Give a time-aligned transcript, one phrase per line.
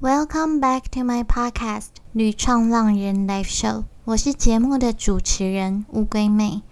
[0.00, 3.78] Welcome back to my podcast《女创浪人 Live Show》。
[4.04, 6.62] 我是节目的主持人乌龟妹，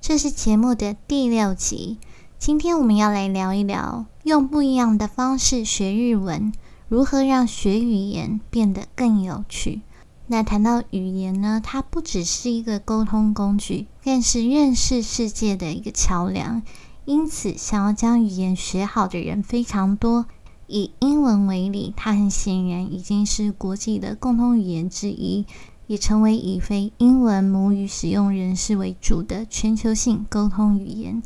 [0.00, 1.98] 这是节目的第六集。
[2.38, 6.52] 今天我们要来聊一聊，用不一样的方式学日文，
[6.86, 9.82] 如何让学语言变得更有趣。
[10.28, 16.62] 那谈到语言呢，它不只是一个沟通工具，更是认识世界的一个桥梁。
[17.04, 20.26] 因此，想要将语言学好的人非常多。
[20.66, 25.44] 以英文为例，它很显然已经是国际的共通语言之一，
[25.86, 31.22] 也成为以非英文母语使用人士为主的全球性沟通语言。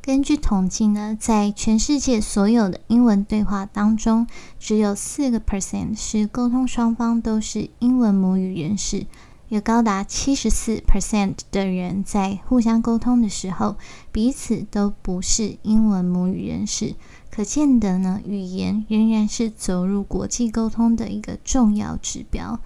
[0.00, 4.26] 根据统计呢，在全世界所有的英文对话当中，
[4.58, 9.06] 只有四个 percent 是沟通双方都是英文母语人士，
[9.48, 13.76] 有高达七十四 percent 的人在互相沟通的时候，
[14.12, 16.94] 彼此都不是英文母语人士。
[17.34, 22.60] 可见的呢，语言仍然是走入国际沟通的一个重要指标。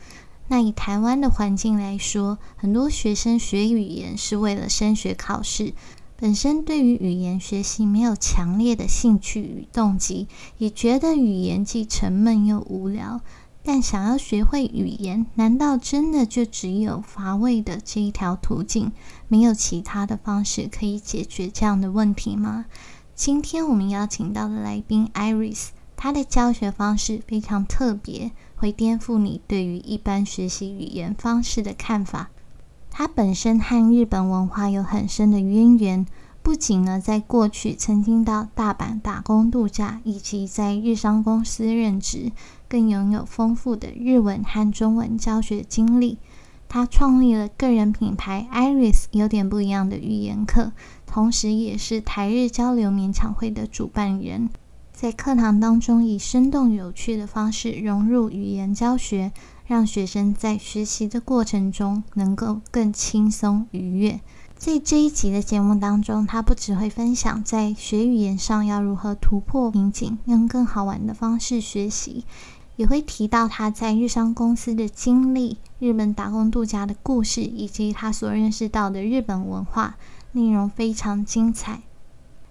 [0.49, 5.73] 那以台湾的环境来说，很多学生学语言是为了升学考试，
[6.19, 13.23] 本身对于语言学习没有强烈的兴趣与动机，也觉得语言既沉闷又无聊。
[13.63, 18.93] 但想要学会语言，难道真的就只有乏味的这一条途径，
[19.29, 22.67] 没有其他的方式可以解决这样的问题吗？
[23.19, 32.31] 今天我们邀请到的来宾 Iris，她的教学方式非常特别，会颠覆你对于一般学习语言方式的看法。
[32.93, 36.07] 她本身和日本文化有很深的渊源，
[36.45, 42.31] 不仅呢在过去曾经到大阪打工度假，以及在日商公司任职，
[42.69, 46.19] 更拥有丰富的日文和中文教学经历。
[46.69, 50.71] 她创立了个人品牌 Iris，有点不一样的语言课。
[51.11, 54.51] 同时，也是台日交流勉强会的主办人，
[54.93, 59.33] 在课堂当中以生动有趣的方式融入语言教学，
[59.67, 64.21] 让学生在学习的过程中能够更轻松愉悦。
[64.57, 72.25] 在这一集的节目当中，他不只会分享在学语言上要如何突破瓶颈，用更好玩的方式学习，
[72.77, 79.97] 也会提到他在日商公司的经历、日本打工度假的故事，以及他所认识到的日本文化。
[80.39, 81.83] 内容非常精彩。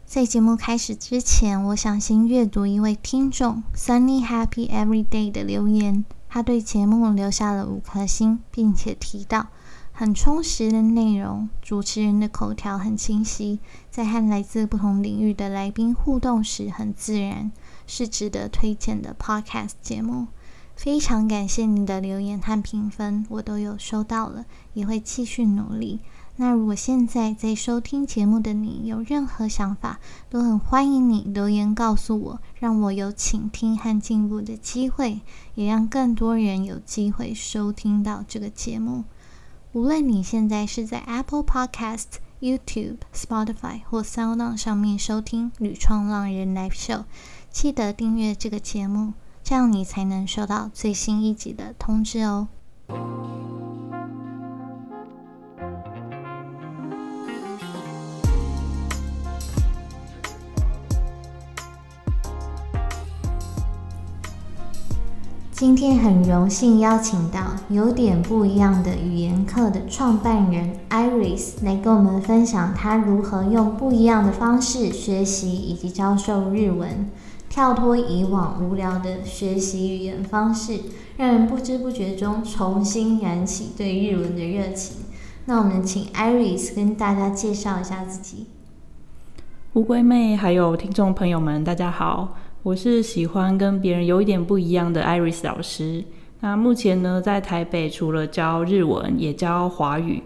[0.06, 6.03] 在节目开始之前，我想先阅读一位听众 Sunny Happy Everyday 的留言。
[6.28, 9.48] 他对节目留下了五颗星，并且提到
[9.94, 17.54] 很充实的内容，主持人的口条很清晰，在和来自不同领域的来宾互动时很自然，
[17.86, 20.28] 是值得推荐的 Podcast 节目。
[20.75, 26.02] 非常感谢你的留言和评分，我都有收到了，也会继续努力。
[26.40, 30.00] 那如果现在在收听节目的你有任何想法，
[30.30, 35.22] 都很欢迎你留言告诉我，让我有倾听和进步的机会，
[35.56, 39.03] 也让更多人有机会收听到这个节目。
[39.74, 42.06] 无论你现在是在 Apple Podcast、
[42.40, 47.00] YouTube、Spotify 或 SoundOn 上面收听《屡创浪人 Live Show》，
[47.50, 52.48] 记得订阅这个节目，这样你才能收到最新一集的通知哦。
[65.57, 77.09] 今天很荣幸邀请到有点不一样的语言课的创办人 Iris 来跟我们分享他如何用不一样的方式学习以及教授日文，
[77.50, 80.79] 跳脱以往无聊的学习语言方式，
[81.18, 84.97] 让人不知不觉中重新燃起对日文的热情。
[85.45, 88.45] 那我们请 Iris 跟大家介绍一下自己。
[89.74, 92.35] 乌龟妹，还有听众朋友们，大家好。
[92.68, 96.04] 我是喜欢跟别人有一点不一样的 Iris 老师。
[96.42, 100.22] 那目前呢，在台北除了教日文，也教华语。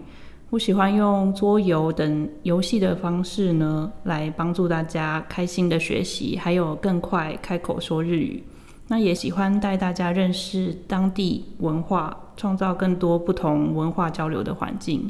[0.50, 8.42] 我喜欢用桌游等游戏的方式呢，来帮助大家开心的学习，还有更快开口说日语。
[8.88, 15.08] 那也喜欢带大家认识当地文化，创造更多不同文化交流的环境。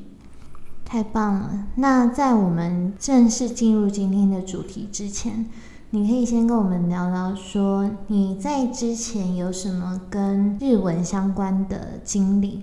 [0.85, 1.69] 太棒了！
[1.77, 5.47] 那在我们正式进入今天的主题之前。
[5.95, 12.63] 你可以先跟我们聊聊，说你在之前有什么跟日文相关的经历？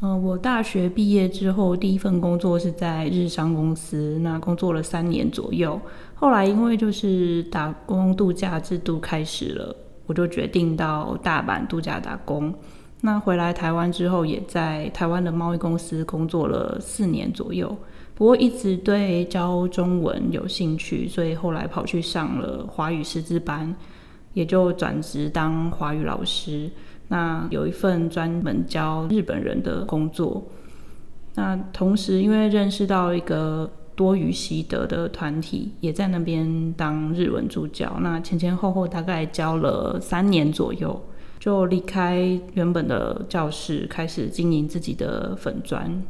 [0.00, 5.80] 嗯，我大学毕业之后第一份工作是在日商公司，那工作了三年左右。
[6.16, 9.76] 后来因为就是打工度假制度开始了，
[10.06, 12.52] 我就决定到大阪度假打工。
[13.02, 17.76] 那回来台湾之后，也在台湾的贸易公司工作了四年左右。
[18.14, 23.74] 不过一直对教中文有兴趣，所以后来跑去上了华语师资班。
[24.34, 26.68] 也就转职当华语老师。
[27.06, 30.44] 那有一份专门教日本人的工作。
[31.36, 37.96] 那同时，因为认识到一个多语习得的团体，也在那边当日文助教。
[38.00, 41.00] 那前前后后大概教了三年左右，
[41.38, 46.02] 就离开原本的教室，开始经营自己的粉砖。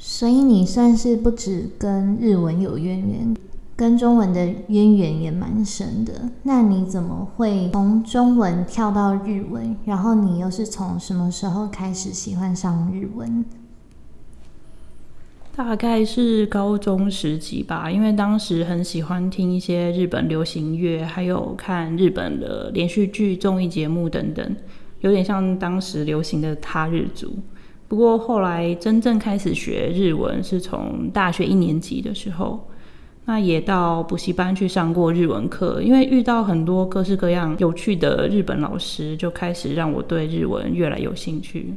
[0.00, 3.36] 所以你算是不止跟日文有渊源，
[3.76, 6.30] 跟中文的渊源也蛮深的。
[6.44, 9.76] 那你怎么会从中文跳到日文？
[9.84, 13.44] 然后你又是从什么时候开始喜欢上日文？
[15.56, 24.56] 大概是高中时期吧，因为当时很喜欢听一些日本流行乐，还有看日本的连续剧、综艺节目等等，
[25.00, 27.34] 有点像当时流行的他日族。
[27.88, 32.68] 不过后来真正开始学日文是从大学一年级的时候，
[33.24, 41.74] 那也到补习班去上过日文课，因为遇到很多各式各样有趣的日本老师，就开始让我对日文越来有兴趣。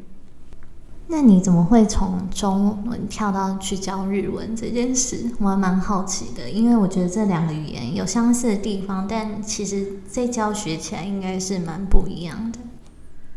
[1.07, 5.31] 那你怎么会从中文跳到去教日文这件事？
[5.39, 12.59] 我还蛮好奇的，因为我觉得这两个语言有相似的地方，但其实在教学起来应该是蛮不一样的。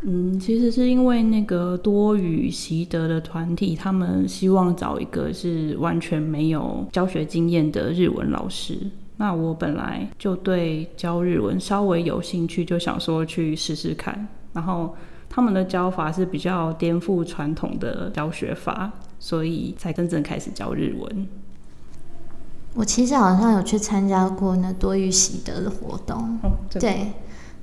[0.07, 8.79] 嗯，其实是因为那个多语习得的团体，他们希望找一个是完全没有教学经验的日文老师。
[9.17, 14.95] 那我本来就对教日文稍微有兴趣，就想说去试试看，然后。
[15.27, 21.27] 他们的教法是比较颠覆传统的教学法，所以才真正开始教日文。
[22.75, 26.39] 我其实好像有去参加过那多语习得的活动，
[26.79, 27.09] 对，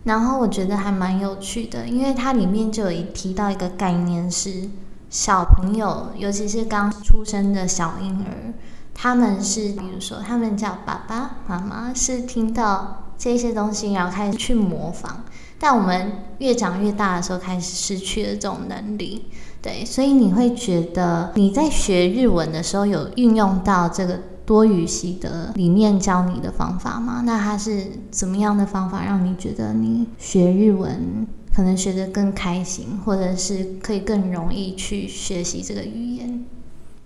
[0.03, 4.69] 然后我觉得还蛮有趣的，因为它里面就有提到一个概念是
[5.09, 8.53] 小朋友，尤其是刚出生的小婴儿，
[8.95, 15.23] 他们是比如说他们叫爸爸妈妈，是听到这些东西，然后开始去模仿。
[15.59, 19.27] 但我们越长越大的时候，开始失去了这种能力，
[19.61, 24.19] 对，所以你会觉得你在学日文的时候有运用到这个
[24.51, 27.23] 多语系的里面教你的方法吗？
[27.25, 31.25] 那它是怎么样的方法让你觉得你学日文
[31.55, 36.43] 可能学得更开心，或者是可以更容易去学习这个语言？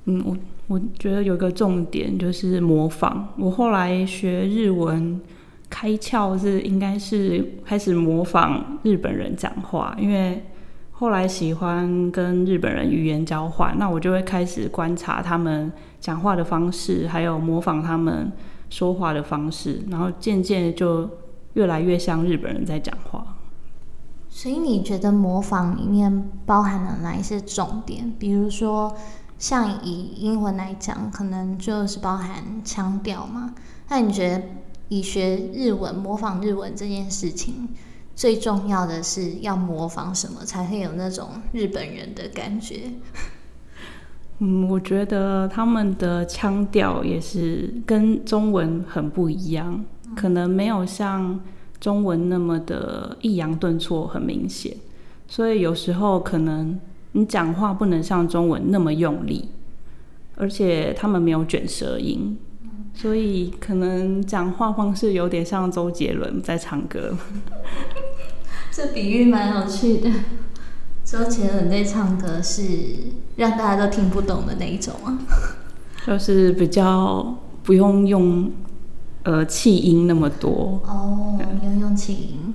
[0.05, 3.27] 嗯，我我觉得有一个重点就是模仿。
[3.37, 5.21] 我后来学日文。
[5.67, 10.41] 开窍是应该是开始模仿日本人讲话，因为
[10.91, 15.69] 后来喜欢跟日本人语言交换，那我就会开始观察他们
[16.05, 18.31] 讲话的方式，还有模仿他们
[18.69, 21.09] 说话的方式，然后渐渐就
[21.53, 23.37] 越来越像日本人在讲话。
[24.29, 28.13] 所以你觉得模仿里面包含了哪一些重点？
[28.19, 28.95] 比如说，
[29.39, 33.55] 像以英文来讲，可能就是包含腔调嘛？
[33.89, 34.43] 那你觉得？
[34.87, 37.69] 以学日文、模仿日文这件事情，
[38.15, 42.91] 最重要的是要模仿什么才会有那种日本人的感觉？
[44.39, 49.83] 嗯，我觉得他们的腔调也是跟中文很不一样，
[50.15, 51.39] 可能没有像
[51.79, 54.75] 中文那么的抑扬顿挫很明显，
[55.27, 56.79] 所以有时候可能
[57.13, 59.49] 你讲话不能像中文那么用力，
[60.35, 62.37] 而且他们没有卷舌音。
[62.93, 67.13] 所以可能讲话方式有点像周杰伦在唱歌，
[68.71, 70.09] 这比喻蛮有趣的。
[71.05, 72.63] 周杰伦在唱歌是
[73.35, 75.19] 让大家都听不懂的那一种吗？
[76.05, 78.51] 就是比较不用用
[79.23, 82.53] 呃气音那么多哦，不用用气音。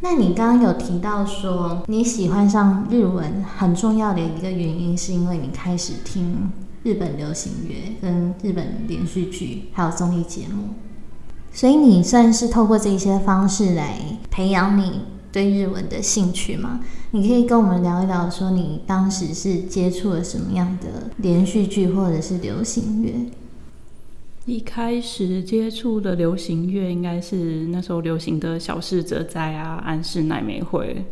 [0.00, 6.50] 那你刚刚有提到说你喜欢上日文很重要的一个原因，是因为你开始听。
[6.84, 10.70] 日本流行乐、跟日本连续剧，还有综艺节目，
[11.52, 14.00] 所以你算是透过这些方式来
[14.32, 16.80] 培养你对日文的兴趣吗？
[17.12, 23.30] 你可以跟我们聊一聊，说你当时是接触了什么样的连续剧或者是流行乐？
[24.44, 31.04] 一开始接触的流行乐应该是那时候流行的小室哲哉啊、安室奈美惠，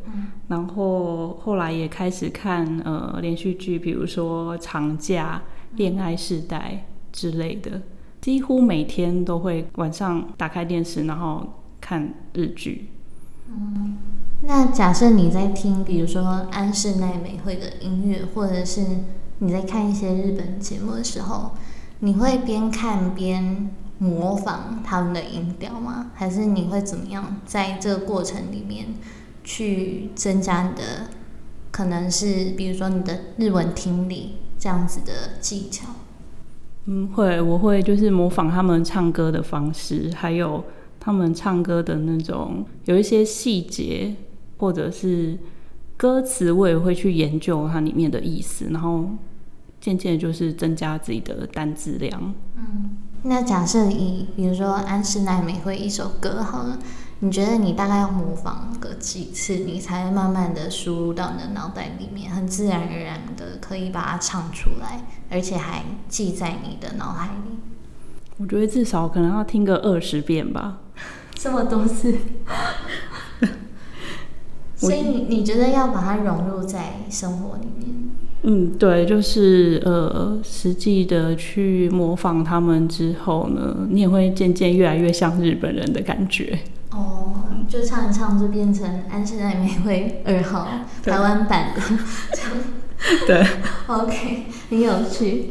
[0.48, 5.42] 然后后来也开始看呃连续剧，比如说长假。
[5.76, 7.80] 恋爱世代之类的，
[8.20, 11.46] 几乎每天都会晚上打开电视，然后
[11.80, 12.88] 看日剧。
[13.50, 13.98] 嗯，
[14.42, 18.84] 那假设你在听，比如说安室奈美惠的音乐，或者是
[19.38, 21.52] 你在看一些日本节目的时候，
[21.98, 26.12] 你会边看边模仿他们的音调吗？
[26.14, 28.86] 还是你会怎么样在这个过程里面
[29.44, 31.08] 去增加你的，
[31.70, 34.36] 可能是比如说你的日文听力？
[34.62, 35.86] 这样子的技巧，
[36.84, 40.62] 嗯，会，我会就是模仿他们唱歌的方式，还有
[41.00, 44.14] 他们唱歌的那种有一些细节，
[44.58, 45.36] 或者是
[45.96, 49.06] 歌词，我也会去研究它里面的意思，然后
[49.80, 52.32] 渐渐就是增加自己的单字量。
[52.56, 56.78] 嗯，那假设以比如说安室奈美惠一首歌好了。
[57.22, 67.58] 你觉得你大概要模仿个几次，你才慢慢的输入到你的脑袋里面，很自然而然的可以把它唱出来，而且还记在你的脑海里？
[68.38, 70.78] 我觉得至少可能要听个二十遍吧。
[71.42, 72.14] 这么多次？
[74.76, 77.88] 所以你你觉得要把它融入在生活里面？
[78.42, 86.58] 嗯，对，就是呃，实际的去模仿他们之后呢，你也会渐渐越来越像日本人的感觉。
[86.90, 87.34] 哦，
[87.68, 90.66] 就唱一唱就变成安室奈美惠二号
[91.02, 91.80] 台湾版的
[92.32, 92.50] 这样。
[93.26, 93.46] 对。
[93.86, 95.50] OK，很有趣。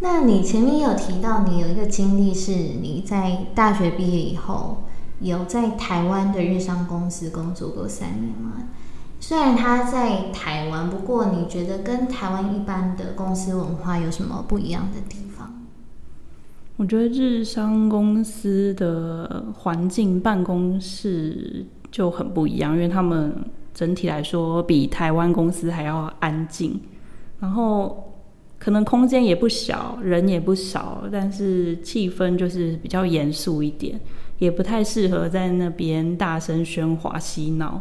[0.00, 4.84] 那你前面有提到你有一个经历是你在大学毕业以后
[5.20, 8.68] 有在台湾的日商公司工作过三年吗？
[9.20, 15.66] 虽然他在台湾，不过你觉得跟台湾一般的公司文化有什么不一样的地方？
[16.76, 26.80] 我觉得日商公司的环境、办公室就很不一样，因为他们整体来说比台湾公司还要安静，
[27.40, 28.14] 然后
[28.58, 34.00] 可能空间也不小，人也不少，但是气氛就是比较严肃一点，
[34.40, 37.80] 也不太适合在那边大声喧哗嬉闹。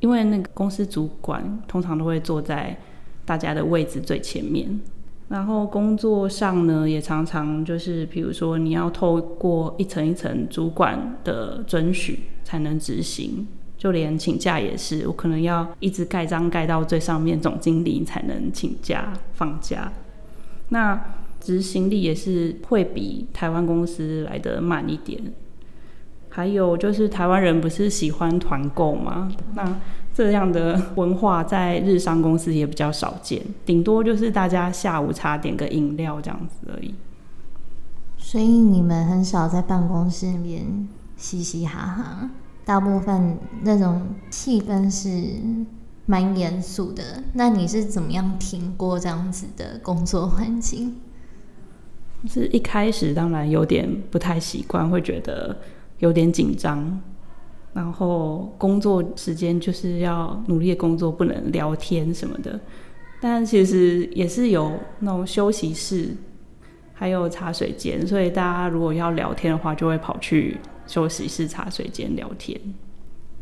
[0.00, 2.78] 因为那个公司主管通常都会坐在
[3.24, 4.78] 大家的位置最前面，
[5.28, 13.46] 然后工作上呢也常常就是，比如说你要透过一层一层主管的准许才能执行，
[13.78, 19.90] 就连请假也是，我可能要一直盖章盖到最上面总经理才能请假放假。
[20.68, 21.02] 那
[21.40, 25.32] 执行力也是会比台湾公司来的慢一点。
[26.36, 29.30] 还有就是台湾人不是喜欢团购吗？
[29.54, 29.76] 那
[30.12, 36.92] 这样的文化在日商公司也比较少见，顶多就是大家下午茶点个饮料这样子而已。
[38.18, 42.30] 所以你们很少在办公室里面嘻嘻哈哈，
[42.64, 45.40] 大部分那种气氛是
[46.04, 47.22] 蛮严肃的。
[47.34, 50.96] 那你是怎么样挺过这样子的工作环境？
[52.28, 55.56] 是一开始当然有点不太习惯，会觉得。
[56.04, 57.00] 有点紧张，
[57.72, 62.60] 然后工作时间就是要努力工作，不能聊天什么的。
[63.22, 66.14] 但其实也是有那种休息室，
[66.92, 72.60] 还有茶水间，所以大家如果要聊天的话，就会跑去休息室、茶水间聊天。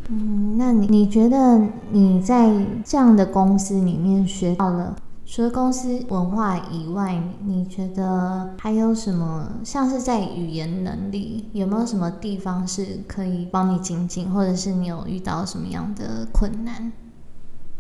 [0.09, 2.49] 嗯，那你你觉得你在
[2.85, 4.95] 这样的公司里面学到了？
[5.35, 9.51] 除了公司文化以外，你觉得还有什么？
[9.65, 16.93] 像是在语言能力，有没有什么地方是可以帮你精进，或者是你有遇到什么样的困难？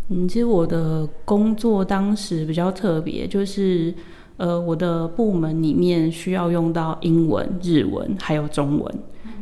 [0.08, 3.94] 嗯，其实我的工作当时比较特别，就是
[4.38, 8.98] 呃，我的部门里面需要用到英文、日文还有中文，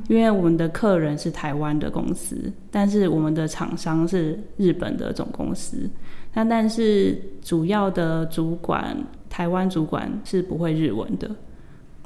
[0.09, 5.88] 因为我们的客人是台湾的公司，但是我们的厂商是日本的总公司。
[6.34, 8.96] 那但是主要的主管，
[9.28, 11.30] 台湾主管是不会日文的。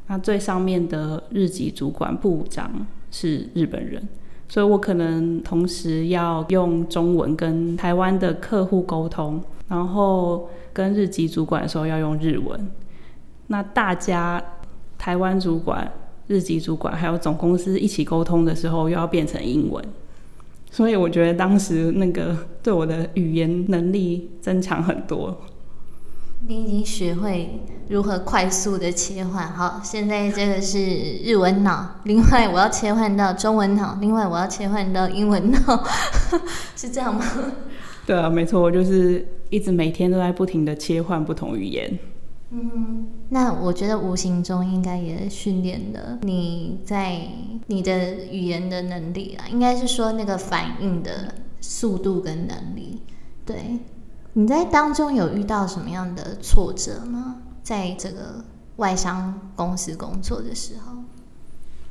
[0.06, 4.06] 那最上面的日籍主管部长是日本人，
[4.48, 12.68] 所以我可能同时要用中文跟台湾的客户沟通，然后跟日籍主管的时候要用日文。
[13.46, 14.42] 那大家
[14.98, 15.90] 台湾主管、
[16.26, 19.84] 日籍主管还有总公司一起沟通的时候，又要变成英文。
[20.74, 25.40] 所以我觉得当时那个对我的语言能力增强很多。
[26.48, 29.52] 你已经学会如何快速的切换。
[29.52, 30.80] 好，现在这个是
[31.22, 35.84] 日文脑，另外我要切换到中文脑，另外我要切换到英文脑，
[36.74, 37.24] 是这样吗？
[38.04, 41.96] 对啊，没错，我就是一直每天都在不停的切换不同语言。
[42.56, 47.20] 嗯，那我觉得无形中应该也训练了你在
[47.66, 53.02] 你的语言的能力啊，应该是说那个反应的速度跟能力。
[53.44, 53.80] 对，
[54.34, 57.38] 你在当中有遇到什么样的挫折吗？
[57.64, 58.44] 在这个
[58.76, 60.92] 外商公司工作的时候？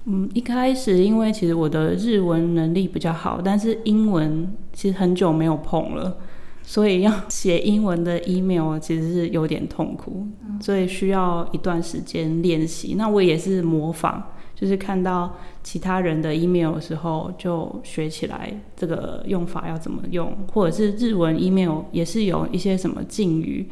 [0.06, 6.18] 嗯，一开始因为其实我的日文能力比较好，但是英文其实很久没有碰了。
[6.64, 10.26] 所以要写英文的 email 其实是有点痛苦，
[10.62, 12.96] 所以需要一段时间练习。
[12.96, 14.22] 那我也是模仿，
[14.56, 23.70] 就是看到其他人的 email 的时候就学起来这个用法要怎么用，或者是日文 email 也是有一些什么敬语，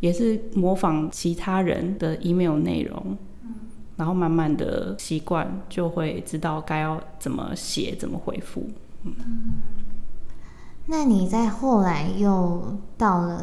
[0.00, 3.16] 也是模仿其他人的 email 内容。
[3.96, 8.68] 然后慢慢的习惯，就会知道该要怎么写，怎么回复。
[10.86, 13.42] 那你在后来又到了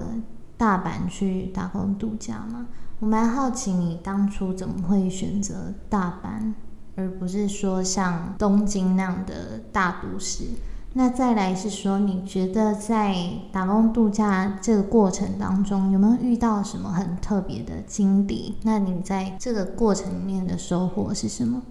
[0.57, 2.67] 大阪去打工度假吗？
[2.99, 6.53] 我蛮好奇你当初怎么会选择大阪，
[6.95, 10.45] 而不是说像东京那样的大都市。
[10.93, 13.15] 那再来是说，你觉得在
[13.51, 18.55] 打工度假这个过程当中，有没有遇到什么很特别的经历？
[18.63, 21.63] 那你在这个过程里面的收获是什么？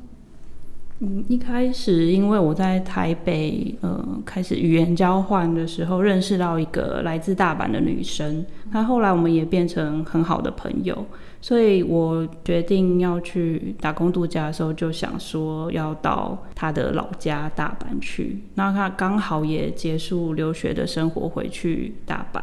[1.03, 11.07] 嗯，一开始因为我在台北，呃，开始语言交换的时候，认识到一个来自大阪的女生，她后来我们也变成很好的朋友。
[11.41, 18.43] 所以我决定要去打工度假的时候，就想说要到她的老家大阪去。
[18.57, 22.43] 那她刚好也结束留学的生活，回去大阪。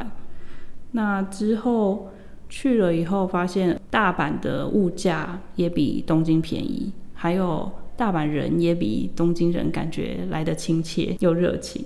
[0.90, 2.08] 那之后
[2.48, 11.84] 去了以后，发现大阪的物价也比东京便宜，还有大阪人也比东京人感觉来的亲切又热情。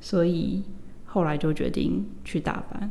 [0.00, 0.62] 所以
[1.04, 2.88] 后来就决定去大阪。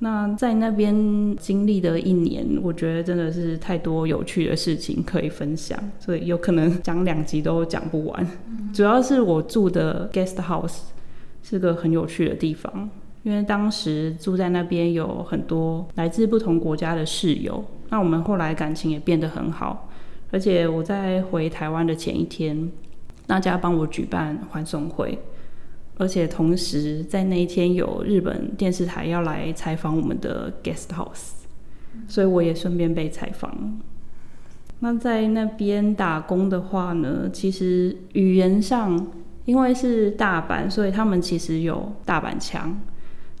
[0.00, 8.24] 那在那边经历的一年，我觉得真的是太多有趣的事情可以分享，所以有可能讲两集都讲不完。
[8.72, 10.80] 主要是我住的 guest house
[11.42, 12.88] 是个很有趣的地方，
[13.22, 19.87] 因为当时住在那边有很多来自不同国家的室友，那我们后来感情也变得很好。
[20.30, 22.70] 而且我在回台湾的前一天，
[23.26, 25.18] 大家帮我举办欢送会。
[25.96, 31.32] 而且同时，在那一天有日本电视台要来采访我们的 guest house，
[32.06, 33.80] 所以我也顺便被采访。
[34.78, 39.08] 那在那边打工的话呢，其实语言上，
[39.44, 42.80] 因为是大阪，所以他们其实有大阪腔。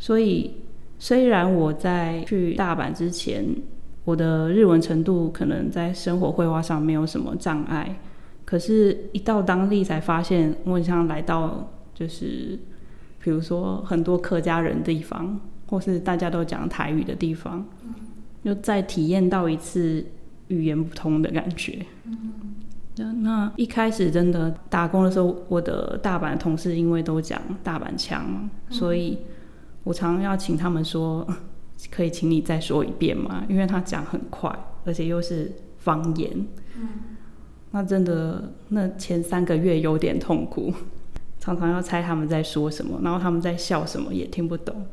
[0.00, 0.56] 所以
[0.98, 3.44] 虽然我在去大阪之前，
[4.08, 7.94] 我的日文程度可能在生活绘画上没有什么障碍，
[8.46, 11.70] 可是一到当地才发现，我很像来到。
[11.94, 12.58] 就是，
[13.20, 17.66] 比如说很多客家人地方，或是大家都讲台语的地方，
[18.44, 20.02] 又再体验到一次
[20.46, 21.84] 语言不通的感觉。
[22.96, 29.18] 那那一开始真的打工的时候，我的大阪同事因为都讲大阪腔嘛，所以
[29.84, 31.26] 我常要请他们说，
[31.90, 33.44] 可以请你再说一遍吗？
[33.48, 34.50] 因为他讲很快，
[34.84, 36.30] 而且又是方言。
[36.76, 36.88] 嗯
[37.70, 40.72] 那真的那前三个月有点痛苦。
[41.38, 44.86] 常常要猜他们在说什么，然后他们在笑什么也听不懂。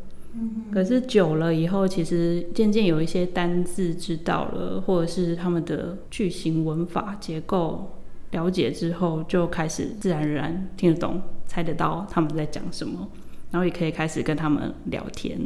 [0.72, 7.98] 可是久了以后，其实渐渐有一些单字知道了，或者是他们的句型、文法、结构
[8.32, 13.08] 了解之后，就开始自然而然听得懂、猜得到他们在讲什么，
[13.52, 15.40] 然后也可以开始跟他们聊天。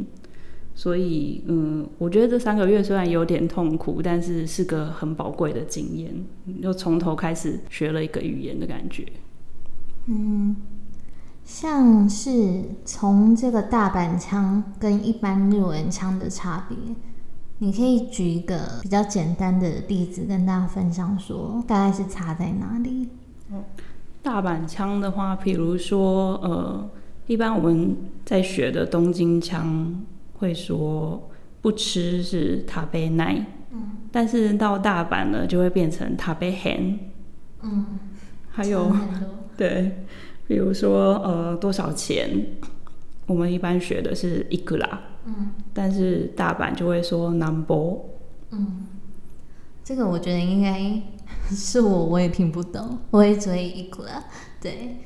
[0.74, 6.12] 所以，嗯，我觉得这三个月虽然有点痛苦，但是是个很宝贵的经验，
[6.60, 9.06] 又从头开始学了一个语言的感觉。
[10.06, 10.56] 嗯。
[11.42, 16.76] 像是从这个大阪腔跟一般日文腔的差别，
[17.58, 23.08] 你可以举一个比较简单的例子跟大家分享，说大概是差在哪里？
[23.50, 23.64] 哦，
[24.22, 26.88] 大阪腔的话，比如说，呃，
[27.26, 30.04] 一般我们在学的东京腔
[30.40, 31.30] 会说
[31.62, 36.98] 不吃是塔贝奈，嗯，但是到大阪呢就会变成塔贝 hen，
[37.62, 37.86] 嗯，
[38.50, 38.90] 还有
[39.56, 40.04] 对。
[40.48, 42.28] 比如说，呃，多少钱？
[43.26, 48.00] 我们一般学的是一个啦，嗯，但是大阪就会说 number，
[48.50, 48.84] 嗯，
[49.84, 51.00] 这个我觉得应该
[51.50, 54.24] 是我，我也听不懂，我也只会一个啦，
[54.60, 54.96] 对，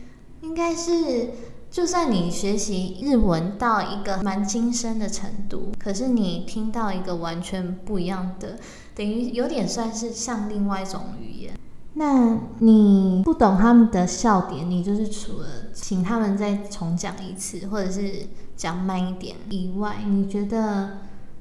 [0.40, 1.28] 应该是，
[1.74, 8.56] 就算你学习日文到一个蛮精深的程度，可是你听到一个完全不一样的，
[8.94, 11.58] 等于有点算是像另外一种语言。
[11.94, 20.98] 那你不懂他们的笑点，你就是除了请他们再重讲一次，或者是讲慢一点以外，你觉得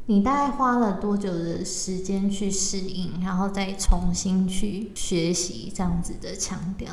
[0.07, 6.91] 你大概花了多久的时间去适应，然后再重新去学习这样子的强调？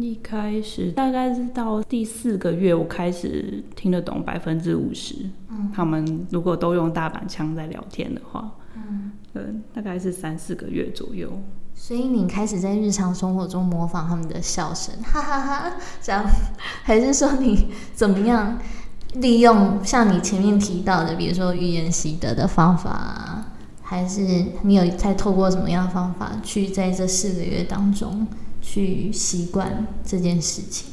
[0.00, 5.14] 一开始大概是到第四个月，我开始听得懂百分之五十。
[5.48, 11.30] 嗯，他们如果都用大板腔在聊天的话，嗯，对，大概是三四个月左右。
[11.76, 16.24] 所以你开始在日常生活中模仿他们的笑声， 哈哈哈，这样，
[16.82, 18.58] 还是说你怎么样
[19.14, 23.44] 利用像你前面提到的，比如说语言习得的方法，
[23.82, 24.22] 还是
[24.62, 28.26] 你有在透过什么样的方法去在这四个月当中
[28.64, 30.86] 去习惯这件事情？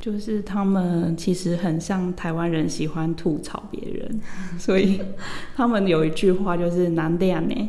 [0.00, 4.20] 就是他们其实很像台湾人喜欢吐槽别人，
[4.58, 5.00] 所以
[5.54, 7.68] 他们有一句话就是“难的呀呢”。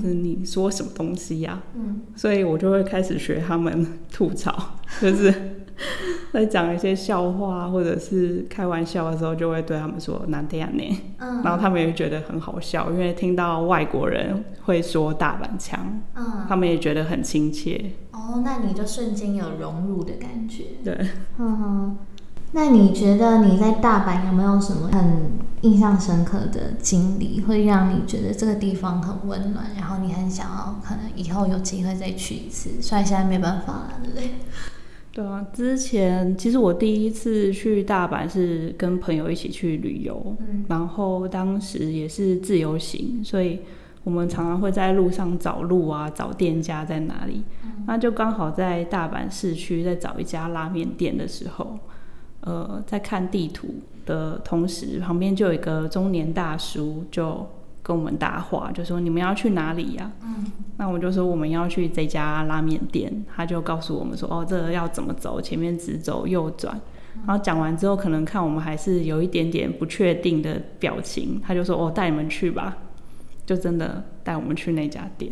[0.00, 1.60] 是你说什么东西呀？
[1.76, 5.53] 嗯，所以我就会开始学他们吐槽，就是
[6.32, 17.92] 在讲一些笑话或者是开玩笑的时候，就会对他们说“难听呢”，嗯，然后他们也觉得很好笑，因为听到外国人会说大阪腔，嗯，他们也觉得很亲切。
[18.12, 20.64] 哦，那你就瞬间有融入的感觉。
[20.84, 21.08] 对，
[21.38, 21.96] 嗯哼。
[22.56, 25.32] 那你觉得你在大阪有没有什么很
[25.62, 32.80] 印象深刻的经历，会让你觉得这个地方很温暖，然后你很想要可能以后有机会再去一次？
[32.80, 34.34] 虽然现在没办法了，对不对？
[35.14, 43.60] 对啊，之前其实我第一次去大阪是跟朋友一起去旅游，嗯然后当时也是自由行，所以
[44.02, 47.44] 我们常常会在路上找路啊，找店家在哪里。
[47.86, 51.78] 那就刚好在大阪市区在找一家拉面店的时候，
[52.40, 53.68] 呃，在看地图
[54.04, 57.46] 的同时，旁边就有一个中年大叔就
[57.84, 66.80] 跟我们搭话，就说你们要去哪里呀、嗯那我们就说我们要去这家拉面店，他就告诉我们说，哦，这个要怎么走，前面直走右转。
[67.24, 72.76] 然后讲完之后，可能看我们还是有一点点不确定的表情，他就说，哦，带你们去吧，
[73.46, 75.30] 就真的带我们去那家店。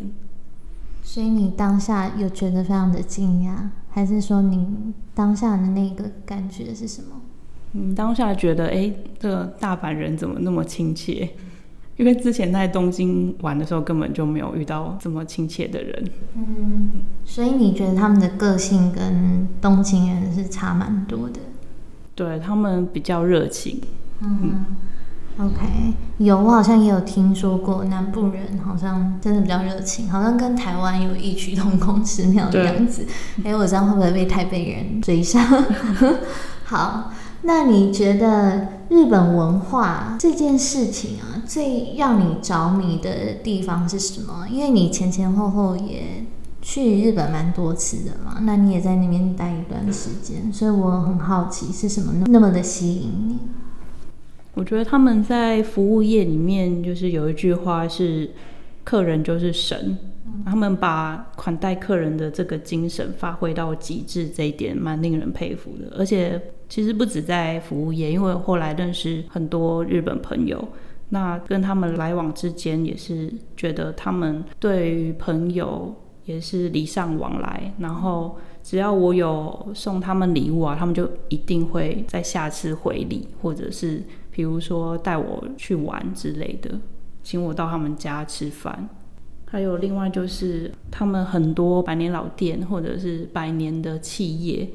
[1.03, 4.65] 所以你当下有觉得非常的惊讶，还是说你
[5.13, 7.21] 当下的那个感觉是什么？
[7.73, 11.29] 嗯，当下觉得，哎，这个大阪人怎么那么亲切？
[11.97, 16.09] 因为之前在东京玩的时候，根本就没有遇到这么亲切的人。
[16.35, 16.91] 嗯，
[17.23, 21.39] 所以你觉得他们的个性跟东京人是差蛮多的？
[22.15, 23.81] 对他们比较热情，
[24.21, 24.65] 嗯
[25.39, 33.07] ，OK，有我好像也有听说过，南部人好像真的比较热情，好像跟台湾有异曲同工之妙的样子。
[33.43, 35.43] 哎、我这样会不会被台北人追上？
[36.65, 44.47] 好，那你觉得日本文化这件事情啊，最让你着迷的地方是什么？
[44.49, 46.25] 因为你前前后后也
[46.61, 53.37] 去日本蛮多次的嘛，那你也在那边待一段时间，所以我很好奇是什么那么的吸引你？
[54.55, 58.31] 我觉得他们在服务业里面，就是有一句话是
[58.85, 59.97] “客人就是神”，
[60.45, 65.97] 他们把款待客人的这个精神发挥到极致，这一点蛮令人佩服的。
[65.97, 70.63] 而且其实不止在服务业，因为后来认识很多日本朋友，
[71.13, 75.93] 那跟他们来往之间也是觉得他们对于朋友
[76.25, 86.79] 也是礼尚往来，然后只要我有送他们礼物啊，他们就一定会在下次回礼，或者是比如说带我去玩之类的，
[87.21, 88.89] 请我到他们家吃饭。
[89.45, 94.67] 还有另外就是他们很多百年老店或者是百年的企业，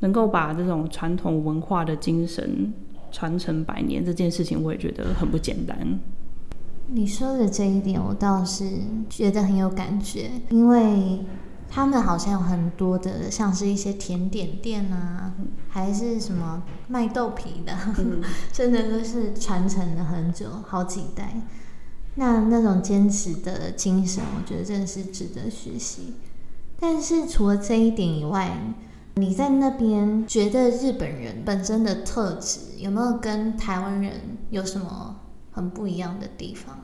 [0.00, 2.74] 能够把这种传统文化的精神
[3.14, 6.00] 传承百年这件事情，我也觉得很不简单。
[6.88, 8.68] 你说的这一点，我倒是
[9.08, 11.20] 觉得很有感觉，因为
[11.70, 15.32] 他们好像有很多的，像是一些甜点店啊，
[15.68, 17.72] 还是什么卖豆皮的，
[18.52, 21.40] 真的都是传承了很久，好几代。
[22.16, 26.14] 那那种坚持的精神，我觉得真的是值得学习。
[26.78, 28.74] 但是除了这一点以外，
[29.16, 34.12] 你在那边觉得日本人本身的特质有没有跟台湾人
[34.50, 35.16] 有什么
[35.52, 36.76] 很不一样的地方？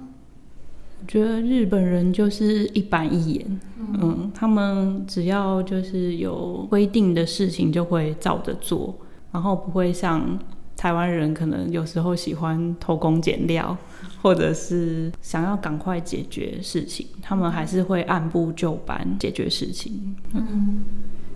[1.02, 3.60] 我觉得日本人就是一板一眼，
[4.00, 8.94] 嗯，他们只要就是有规定的事情就会照着做，
[9.32, 10.38] 然后不会像
[10.76, 13.76] 台湾人可能有时候喜欢偷工减料，
[14.22, 20.14] 或者是想要赶快解决事情，他们还是会按部就班解决事情。
[20.34, 20.84] 嗯，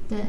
[0.09, 0.25] 对。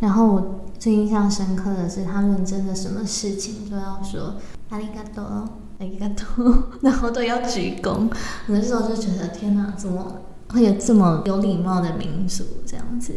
[0.00, 4.36] 然后我最印象深刻的是，他们真的什么事情都要说
[4.70, 8.08] 阿里嘎多，阿里嘎多， 然后都要鞠躬。
[8.08, 8.10] 我
[8.48, 13.14] 那时候就觉得，天哪，怎么会有这么有礼貌的民族这样子？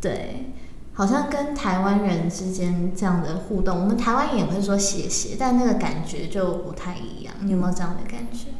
[0.00, 0.52] 对。
[0.96, 7.34] 好像跟台湾人之间这样的互动，我们台湾也会说谢谢，但那个感觉就不太一样。
[7.40, 8.50] 你有没有这样的感觉？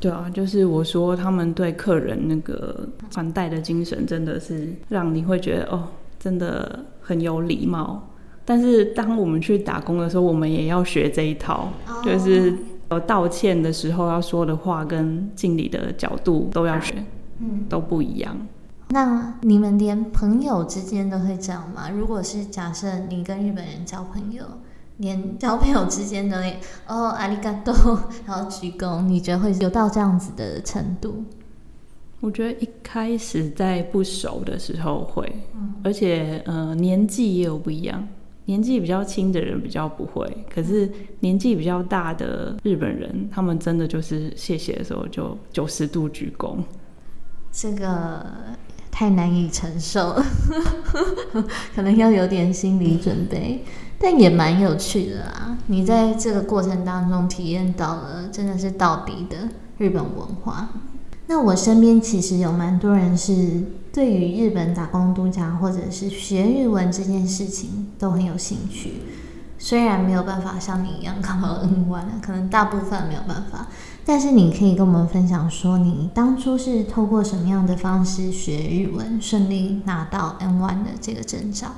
[0.00, 5.84] 对啊，就是我说他们对客人那个款待的精神，真的是让你会觉得哦，
[6.24, 8.02] 真的很有礼貌。
[8.46, 12.56] 但是当我们去打工的时候，我们也要学这一套，哦就是
[12.90, 17.04] 有道歉的时候要说的话跟敬礼的角度都要学，
[17.40, 18.34] 嗯，都不一样。
[18.88, 21.90] 那你们连朋友之间都会这样吗？
[21.90, 24.44] 如果是假设你跟日本人交朋友，
[24.98, 27.74] 连交朋友之间都会哦阿里嘎多，
[28.26, 31.24] 然后鞠躬，你觉得会有到这样子的程度？
[32.24, 35.30] 我觉得一开始在不熟的时候会，
[35.82, 38.08] 而且呃年纪也有不一样，
[38.46, 46.56] 年纪比较轻的人比较不会，可是年纪比较大的日本人，他们真的就是谢谢的时候就九十度鞠躬。
[47.52, 48.24] 这个
[48.90, 50.18] 太难以承受，
[51.76, 53.62] 可能要有点心理准备，
[53.98, 55.58] 但也蛮有趣的啦。
[55.66, 59.36] 你在这个过程当中体验到了真的是到底的
[59.76, 60.70] 日本文化。
[61.26, 68.92] 那我身边其实有蛮多人是对于日本打工度假或者是学日文这件事情都很有兴趣，
[69.58, 73.68] 虽然没有办法像你一样考到 N one，可能大部分没有办法。
[74.06, 81.68] 但是你可以跟我们分享说，你当初是透过什么样的方式学日文，顺利拿到 N1 的这个证照？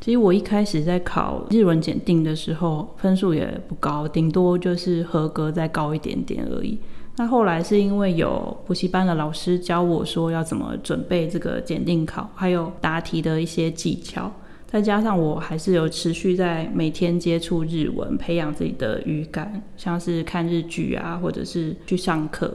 [0.00, 6.78] 其实我一开始在考日文检定的时候，分数也不高，顶多就是合格再高一点点而已。
[7.16, 14.30] 那后来是因为有补习班的老师教我说要怎么准备这个检定考，还有答题的一些技巧。
[14.66, 22.52] 再加上我还是有持续在每天接触日文，培养自己的语感，像是看日剧啊，或者是去上课。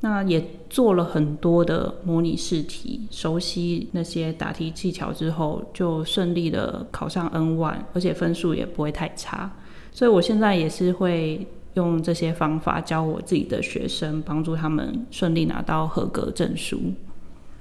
[0.00, 9.50] 那也做了很多的模拟试题，熟悉那些答题技巧之后，就顺利的考上 N one，而且分数也不会太差。
[9.90, 11.44] 所以我现在也是会
[11.78, 16.92] 用这些方法教我自己的学生，帮助他们顺利拿到合格证书。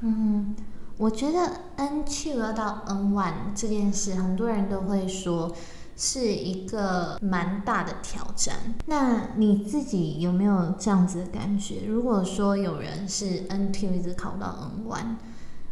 [0.02, 0.56] 嗯。
[1.00, 1.40] 我觉得
[1.76, 5.56] N two 要到 N one 这件事，很多人都会说
[5.96, 8.56] 是一个蛮大的挑战。
[8.88, 11.86] 那你自己有没有这样子的感觉？
[11.88, 15.18] 如果说有人是 N two 一直考到 N one，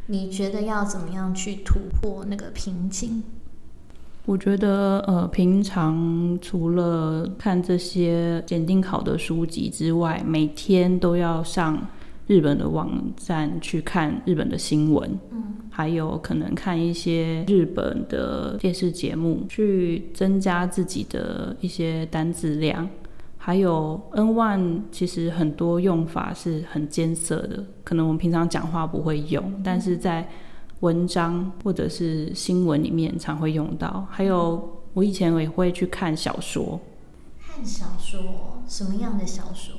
[0.05, 3.23] 你觉得要怎么样去突破那个瓶颈？
[4.25, 11.77] 我觉得，呃，平常除了看这些检定考的书籍之外，每天都要上。
[12.27, 22.89] 日本的网站去看日本的新闻，嗯，还有可能看一些日本的电视节目，去增加自己的一些单字量。
[23.37, 30.27] 还有 N one 其实很多用法是很艰涩的，可能我们平常讲话不会用，但是在
[30.81, 34.07] 文章或者是新闻里面常会用到。
[34.09, 36.79] 还有我以前也会去看小说，
[37.39, 39.75] 看小说，什么样的小说？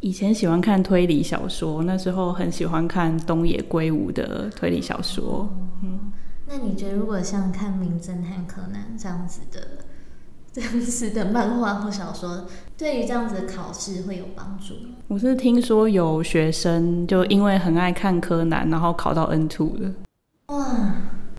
[0.00, 5.48] 以前喜欢看推理小说，那时候很喜欢看东野圭吾的推理小说。
[5.82, 6.10] 嗯，
[6.48, 9.60] 那你觉得如果像看《名侦探柯南》这样子的、
[10.52, 14.96] 这样子的漫画或小说，对于这样子的考试会有帮助吗？
[15.06, 19.92] 我是听说有学生就因为很爱看柯南，然后考到 N two 的。
[20.52, 20.66] 哇，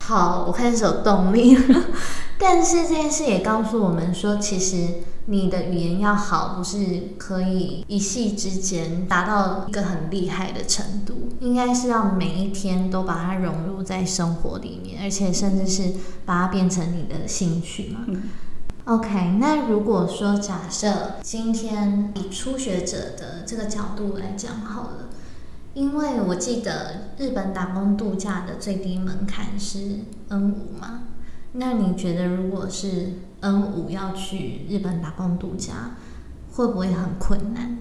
[0.02, 1.84] 好，我开始有动力了。
[2.38, 5.04] 但是这件事也告诉我们说，其实。
[5.26, 15.94] 你的语言要好，不是可以一夕之间达到一个很厉害的程度，应该是要每一天都把它融入在生活里面，而且甚至是
[16.26, 18.00] 把它变成你的兴趣嘛。
[18.84, 25.08] OK，那如果说假设今天以初学者的这个角度来讲好了，
[25.74, 31.04] 因为我记得日本打工度假的最低门槛是 N 五嘛。
[31.54, 35.96] 那你觉得，如果是 N 五要去日本打工度假，
[36.52, 37.78] 会不会很困难？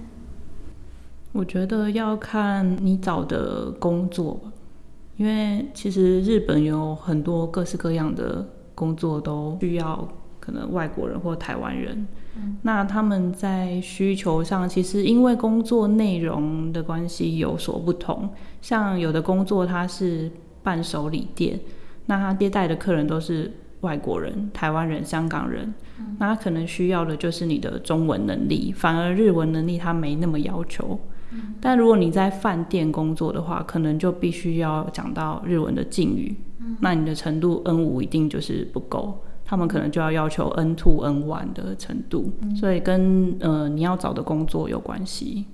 [1.31, 4.51] 我觉得要看你找的工作吧，
[5.17, 10.07] 因为其实日本有很多各式各样的工作都需要
[10.39, 12.07] 可能外国人或台湾人。
[12.63, 18.29] 那他们在需求上，其实因为工作内容的关系有所不同。
[18.61, 21.59] 像有的工作它是伴手礼店，
[22.05, 23.51] 那他接待的客人都是。
[23.83, 25.73] 外国人、台湾人、香港人，
[26.17, 30.97] 那他可能需要的就是你的中文能力，反而日文能力他没那么要求。
[31.59, 36.33] 但如果你在饭店工作的话，可能就必须要讲到日文的敬语，
[36.79, 39.21] 那你的程度 N 五一定就是不够，
[39.53, 45.45] 他们可能就要要求 N two、N one 的程度，所以跟呃你要找的工作有关系。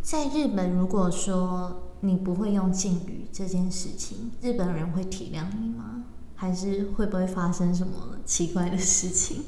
[0.00, 6.04] 在日本，如果说你不会用敬语这件事情，日本人会体谅你吗？
[6.34, 7.92] 还是会不会发生什么
[8.24, 9.42] 奇怪的事情？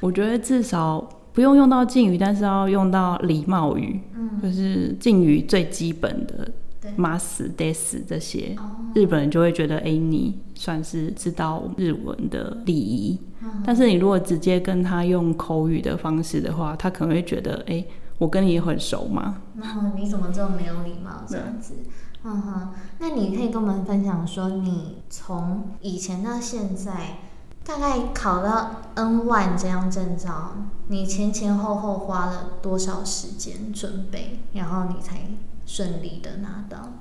[0.00, 6.50] 我觉得至少不用用到敬语，但是要用到礼貌语，嗯，就是敬语最基本的
[6.96, 8.56] “马死得死”这些，
[8.94, 13.18] 日本人就会觉得，哎，你算是知道日文的礼仪。
[13.64, 17.84] 但是你如果直接跟他用口语的方式的话，他可能会觉得，哎，
[18.18, 21.74] 我跟你也很熟嘛，然后你怎么这么没有礼貌这样子？
[22.24, 22.68] 嗯哼，
[23.00, 27.18] 那你可以跟我们分享说，你从以前到现在，
[27.64, 30.52] 大概考到 N one 这样证照，
[30.86, 35.18] 你前前后后花了多少时间准备，然后你才
[35.66, 36.92] 顺利的拿到？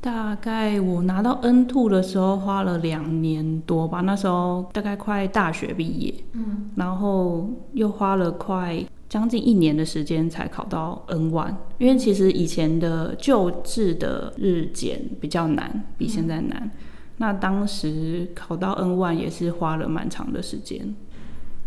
[0.00, 16.70] 大概我拿到 N two 的时候花了两年多吧，那时候大概快大学毕业，嗯，然后又花了快将近一年的时间才考到 N one，因为其实以前的旧制的日检比较难，比现在难。
[17.16, 20.94] 那当时考到 N one 也是花了蛮长的时间。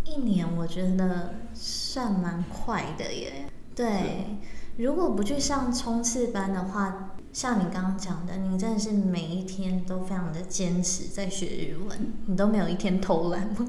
[0.06, 3.46] 一年我觉得算蛮快的耶。
[3.76, 4.38] 对，
[4.78, 13.68] 如果不去上冲刺班的话，像你刚刚讲的，你真的是每一天都非常的坚持在学日文，你都没有一天偷懒吗？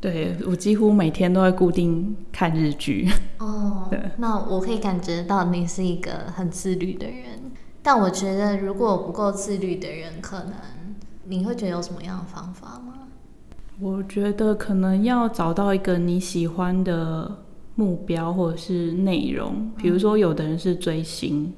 [0.00, 3.08] 对我几乎每天都会固定看日剧。
[3.38, 10.54] 哦，对那我可以感觉到你是一个很自律的人，但我觉得如果不够自律的人，可能
[11.24, 12.94] 你会觉得有什么样的方法吗？
[13.78, 17.38] 我觉得可能要找到一个你喜欢的
[17.80, 21.50] 目标或者是内容，比如说有的人是追星，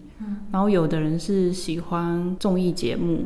[0.53, 3.25] 然后有的人是喜欢综艺节目，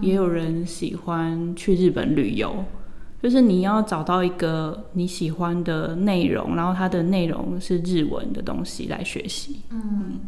[0.00, 2.64] 也有人喜欢去日本旅游。
[3.22, 9.60] 就是你要找到一个你喜欢的内容，然后它的内容是日文的东西来学习。
[9.70, 10.20] 嗯，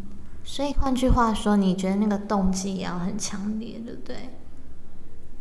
[0.44, 4.16] 所以换句话说，你觉得那个动机也要很强烈，对不对？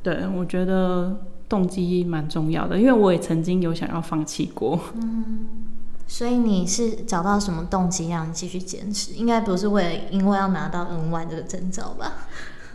[0.01, 4.79] 对，我觉得动机蛮重要的，因为我也曾经有想要放弃过。
[6.09, 9.13] 所以你是找到什么动机让你继续坚持？
[9.13, 12.11] 应该不是为了因为要拿到 N one 这个证照吧？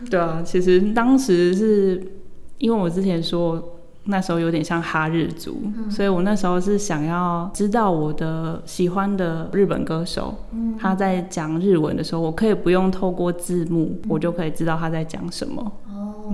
[0.09, 2.13] 对啊，其实当时是
[2.59, 10.33] 因为我之前说那时候有点像哈日族，所以我那时候是想要知道我的喜欢的日本歌手，
[10.79, 15.61] 他在讲日文的时候，我可以不用透过字幕，我就可以知道他在讲什么。
[15.89, 16.33] 哦，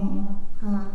[0.61, 0.85] 嗯，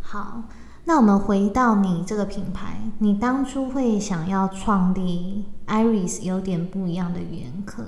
[0.00, 0.42] 好，
[0.86, 7.82] 那我们回到你这个品牌，你当初会想要创立 Iris 有点不一样的语言课，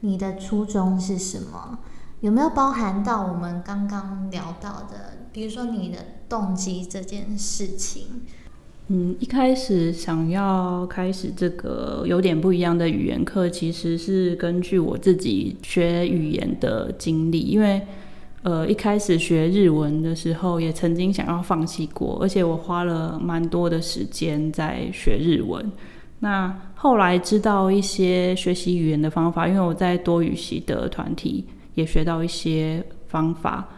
[0.00, 1.78] 你的初衷是什么？
[2.20, 8.22] 有没有包含到我们刚刚聊到的，比如说你的动机这件事情？
[8.88, 17.86] 嗯，一开始想要开始这个有点不一样的语言课，其实是根据我自己学语言的经历，因为
[18.42, 25.70] 呃一开始学日文的时候，也曾经想要放弃过，而且我花了蛮多的时间在学日文。
[26.20, 33.68] 那后来知道一些学习语言的方法，因为我在多语系的团体也学到一些方法，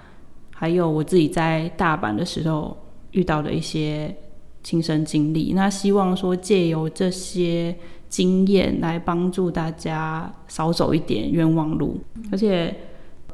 [0.50, 2.77] 还有我自己在大阪的时候
[3.12, 4.14] 遇到的一些
[4.62, 5.53] 亲身经历。
[5.55, 7.74] 那希望说借由这些
[8.09, 11.98] 经验来帮助大家少走一点冤枉路，
[12.31, 12.74] 而且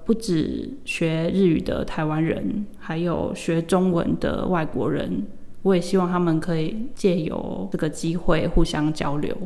[0.05, 5.27] 不止学日语的台湾人，还有学中文的外国人，
[5.63, 9.37] 我也希望他们可以借由这个机会互相交流。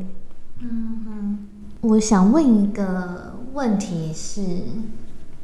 [0.59, 1.47] 嗯
[1.81, 4.41] 我想问一个问题是，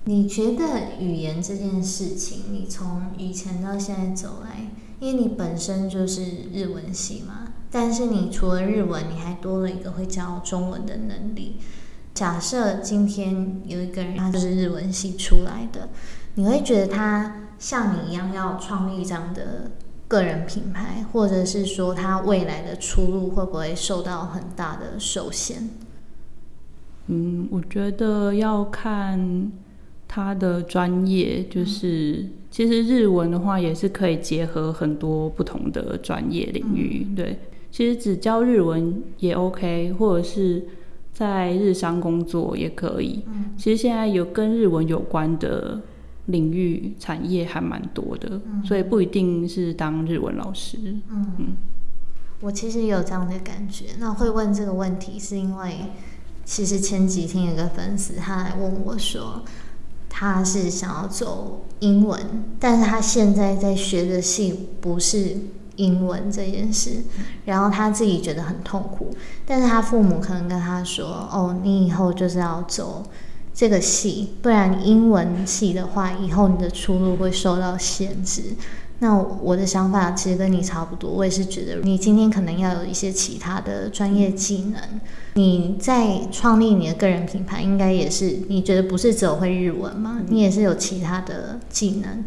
[0.06, 0.64] 你觉得
[1.00, 11.58] 语言这件事情，你从以前到现在走来，因为你本身就是日文系嘛，但是你除了日文，你还多了一个会教中文的能力。
[12.14, 15.90] 假设今天有一个人，他就是日文系出来的，
[16.36, 19.72] 你会觉得他像你一样要创立这样的
[20.08, 25.70] 个人品牌，或者是说他未来的出路会不会受到很大的受限？
[27.08, 29.52] 嗯，我觉得要看
[30.08, 37.08] 他的专业，就是其实日文的话也是可以结合很多不同的专业领域。
[37.16, 37.40] 对，
[37.72, 40.64] 其实只教日文也 OK，或者是
[41.14, 43.24] 在日商工作也可以。
[43.58, 45.82] 其实现在有跟日文有关的
[46.26, 50.78] 领域产业还蛮多的，所以不一定是当日文老师。
[51.10, 51.56] 嗯
[52.42, 53.86] 我其实也有这样的感觉。
[54.00, 55.76] 那会问这个问题，是因为
[56.44, 59.44] 其实前几天有个粉丝他来问我说，
[60.10, 62.20] 他是想要走英文，
[62.60, 65.38] 但是他现在在学的系不是
[65.84, 67.04] 英文这件事，
[67.46, 69.10] 然后他自己觉得很痛苦，
[69.46, 73.04] 但是他父母可能跟他说，哦，你以后就是要走。
[73.54, 78.56] 这个系，不然英文系的话，以后你的出路会受到限制。
[79.00, 84.82] 那我的想法其实跟你差不多，我也是觉得你今天可能要有一些其他的专业技能。
[85.34, 90.22] 你在创立你的个人品牌，应该也是你觉得不是只有会日文吗？
[90.30, 92.24] 你也是有其他的技能。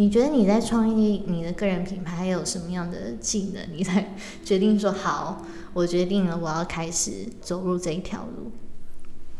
[0.00, 3.62] 你觉得你在创立你的个人品牌还有什么样的技能？
[3.76, 5.44] 你才 决定说好，
[5.74, 8.50] 我决定了，我要开始走入这一条路。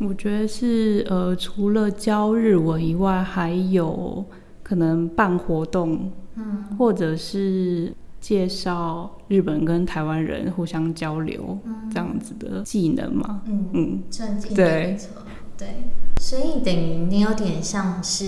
[0.07, 4.23] 我觉得是呃，除了教日文以外，还有
[4.63, 11.59] 可能办活动，嗯，或者是介绍日本跟台湾人互相交流
[11.91, 13.41] 这样子的技能嘛。
[13.47, 15.09] 嗯嗯，算技能对没错，
[15.57, 15.69] 对，
[16.21, 18.27] 所以等于你有点像是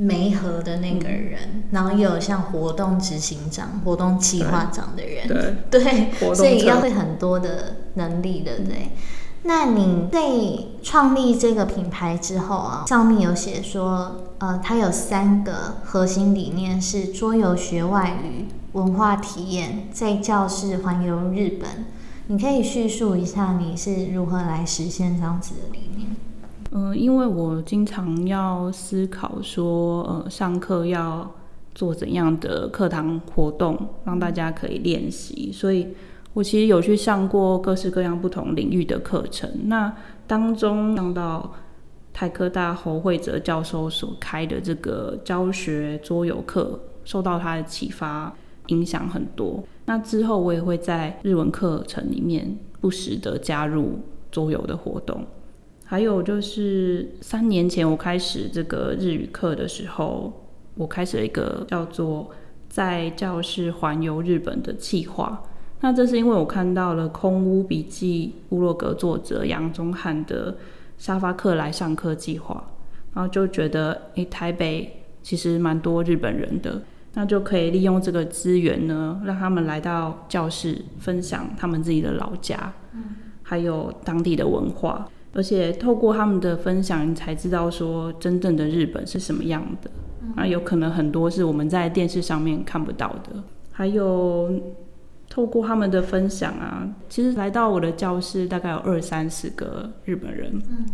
[0.00, 8.92] 媒合的那个人，然后也有像活动执行长、活动计划长的人，对所以策要会很多的能力，对不对？
[9.42, 10.20] 那你在
[10.82, 21.86] 创立这个品牌之后啊，上面有写说，呃，它有三个核心理念是桌游学外语、文化体验，在教室环游日本。
[22.30, 26.14] 你可以叙述一下你是如何来实现这样子的理念？
[26.70, 31.30] 嗯，因为我经常要思考说，呃，上课要
[31.74, 35.88] 做怎样的课堂活动，让大家可以练习，所以。
[36.34, 39.92] 我其实有去上过各式各样不同领域的课程，那
[40.24, 41.52] 当中上到
[42.12, 48.32] 台科大侯惠哲教授所开的这个教学桌游课，受到他的启发，
[48.66, 49.64] 影响很多。
[49.86, 53.98] 那之后我也会在日文课程里面不时的加入
[54.30, 55.24] 桌游的活动。
[55.90, 60.30] 还有就是三年前我开始这个日语课的时候，
[60.74, 62.30] 我开始了一个叫做
[62.68, 65.42] 在教室环游日本的计划。
[65.80, 70.58] 那这是因为我看到了《空屋笔记》乌洛格作者杨宗翰的
[70.98, 72.62] 沙发客来上课计划，
[73.14, 76.82] 然后就觉得，诶，台北其实蛮多日本人的，
[77.14, 82.74] 那就可以利用这个资源呢，让他们来到教室分享他们自己的老家，
[83.42, 89.90] 还有当地的文化，而且透过他们的分享，你才知道说真正的日本是什么样的，
[90.36, 94.50] 那有可能很多是我们在电视上面看不到的，还有。
[95.30, 100.50] 透过他们的分享啊，其实来到我的教室大概有二三十个日本人。
[100.70, 100.86] 嗯，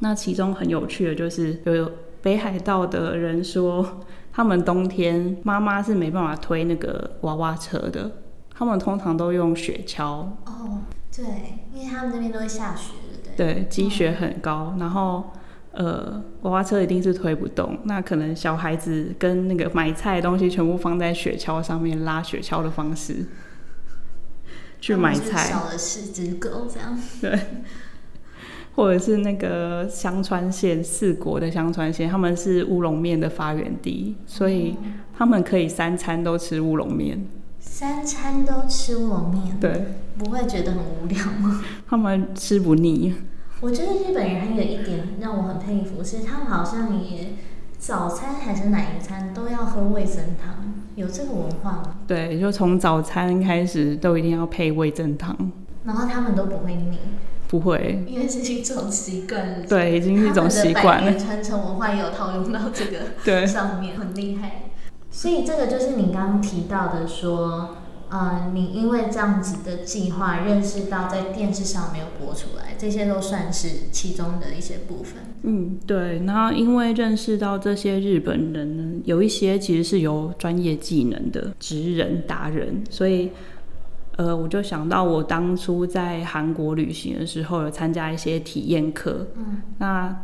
[0.00, 8.12] 那其中很有趣的就是有北海道的人说，他们冬天妈妈是没办法推那个娃娃车的，
[8.54, 10.04] 他们通常都用雪橇。
[10.04, 10.82] 哦，
[11.16, 11.24] 对，
[11.72, 12.92] 因为他们那边都会下雪，
[13.38, 13.66] 对对？
[13.70, 15.30] 积雪很高，然后
[15.72, 23.24] 呃，娃娃车一定是推不动，那可能小孩子跟那个买菜的东西全部放在雪橇上面拉雪橇的方式。
[24.80, 26.96] 去买菜，小的四只狗这样。
[27.20, 27.36] 对，
[28.76, 34.76] 或者是那个香川县四国的香川县，他们是乌龙面的发源地，所以
[35.16, 37.26] 他们可以三餐都吃乌龙面。
[37.78, 41.62] 三餐都吃我面，对，不会觉得很无聊吗？
[41.88, 43.14] 他们吃不腻。
[43.60, 47.34] 我觉得日本人还有一点让我很佩服，是他们好像也
[47.78, 50.74] 早餐还是哪一餐都要喝味噌汤。
[50.96, 51.94] 有这个文化吗？
[52.04, 55.52] 对，就从早餐开始都一定要配味增汤，
[55.84, 56.98] 然后他们都不会腻，
[57.46, 59.64] 不会，因为是一种习惯。
[59.68, 61.16] 对，已经是一种习惯了。
[61.16, 64.62] 传承文化也有套用到这个对上面，很厉害。
[65.18, 67.74] 所以这个就是你刚刚提到的说。
[68.10, 75.16] 呃，你因为这样子的计划认识到在电视上没有播出来，这些都算是其中的一些部分。
[75.42, 76.24] 嗯，对。
[76.24, 83.30] 然后因为认识到这些日本人呢，有一些其实是有专业技能的职人达人，所以
[84.16, 89.26] 呃，我就想到我当初在韩国旅行的时候，有参加一些体验课。
[89.36, 90.16] 嗯，那。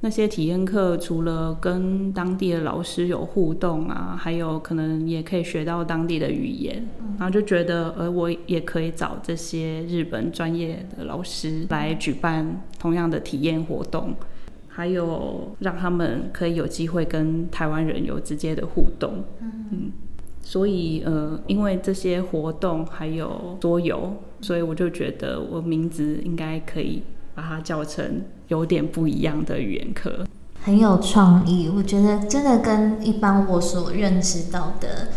[0.00, 6.86] 那些体验课除了跟当地的老师有互动啊，还有可能也可以学到当地的语言，
[7.18, 14.14] 然后就觉得，呃，我也可以找这些日本专业的老师来举办同样的体验活动，
[14.68, 19.24] 还有让他们可以有机会跟台湾人有直接的互动。
[19.40, 19.90] 嗯，
[20.40, 27.02] 所以呃，因为这些活动还有桌游，所以我就觉得我名字应该可以。
[27.34, 30.26] 把它叫成有点不一样的语言课，
[30.62, 31.70] 很有创意。
[31.74, 35.08] 我觉得真的跟一般我所认知到的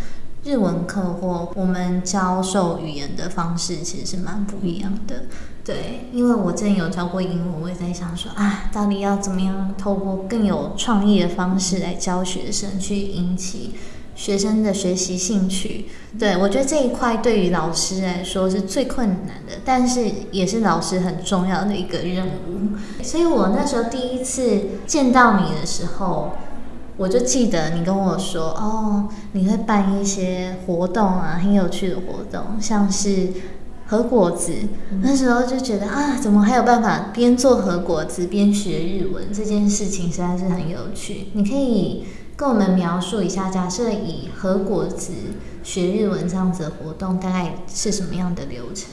[0.43, 5.23] 日文课或我们教授语言的方式，其实是蛮不一样的。
[5.63, 13.75] 对，因为我之前有教过英文，我也在想说啊，到底要怎么样透过更有创意的方式来教学生，去引起。
[14.21, 15.87] 学生的学习兴趣，
[16.19, 22.77] 对我觉得这一块对于老师来说是最困难的，但是也是老师很重要的一个任务。
[23.01, 26.33] 所以我那时候第一次见到你的时候，
[26.97, 33.29] 我就记得你跟我说，哦，你会办一些活动啊，很有趣的活动，像是
[33.87, 34.53] 和果子。
[35.01, 39.33] 那时候就觉得啊，怎么还有办法边做和果子边学日文？
[39.33, 41.29] 这件事情实在是很有趣。
[41.33, 42.05] 你可以。
[42.41, 45.13] 跟我们描述一下，假设以和果子
[45.61, 48.89] 学日文这样子的活动，大概是什么样的流程？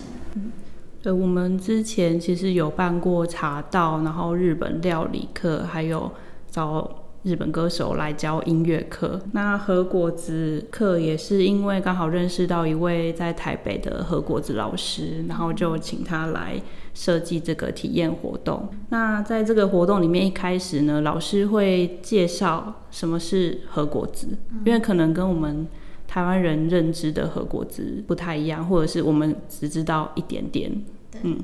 [1.02, 6.12] 对，我们之前其实有办过茶道，然后日本料理课，还有
[6.50, 7.07] 找。
[7.28, 16.58] 日本歌手来教音乐课，那和果子课也是因为刚好认识到一位在台北的和果子老师，然后就请他来
[16.94, 18.66] 设计这个体验活动。
[18.88, 24.28] 那在这个活动里面，一开始呢，老师会介绍什么是和果子，
[24.64, 25.66] 因为可能跟我们
[26.06, 30.72] 台湾人认知的和果子不太一样，或者是我们只知道一点点。
[31.22, 31.38] 嗯。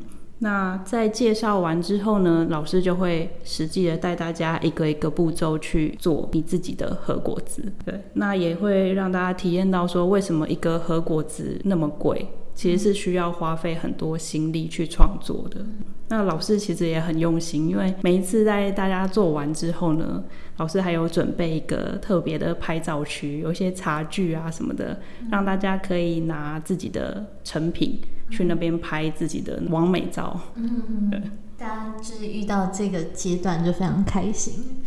[0.44, 7.72] 那在介绍完之后呢，老师就会实际的带大家一个一个步骤去做你自己的核果子。
[7.82, 15.64] 对，那也会让大家体验到说，为什么一个核果子那么贵，其实是需要花费很多心力去创作的。
[16.08, 20.22] 那老师其实也很用心，因为每一次在大家做完之后呢，
[20.58, 25.00] 老师还有准备一个特别的拍照区，有一些茶具啊什么的，
[25.30, 27.98] 让大家可以拿自己的成品
[28.30, 30.38] 去那边拍自己的完美照。
[30.56, 31.22] 嗯，对，
[31.56, 34.82] 大家就是遇到这个阶段就非常开心。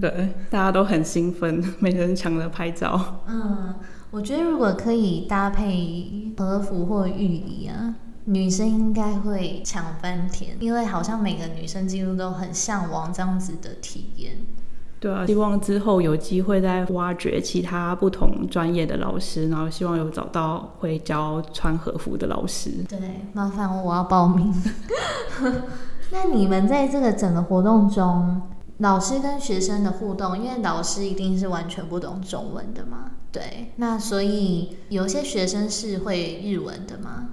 [0.00, 3.24] 对，大家都很兴奋，每人抢着拍照。
[3.26, 3.74] 嗯，
[4.12, 7.96] 我觉得如果可以搭配和服或浴衣啊。
[8.24, 14.36] 女生应该会抢翻天，因为好像每个女生几乎都很向往这样子的体验。
[15.00, 22.70] 对啊，希望之后有机会再挖掘其他不同专业的老师，然后希望有找到会教穿和服的老师。
[22.88, 22.98] 对，
[23.32, 24.54] 麻烦我要报名。
[26.12, 28.40] 那你们在这个整个活动中，
[28.78, 33.10] 老师跟学生的互动，因为老师一定是完全不懂中文的嘛？
[33.32, 37.30] 对，那所以有些学生是会日文的吗？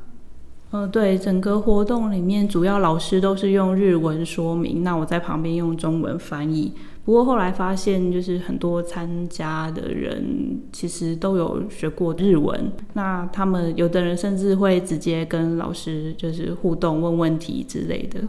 [0.71, 6.73] 嗯，对，整个活动里面，主要老师都是用日文说明，那我在旁边用中文翻译。
[7.03, 18.21] 不过后来发现，就是很多参加的人其实都有学过日文，那他们有的人甚至会直接跟老师就是互动、问问题之类的。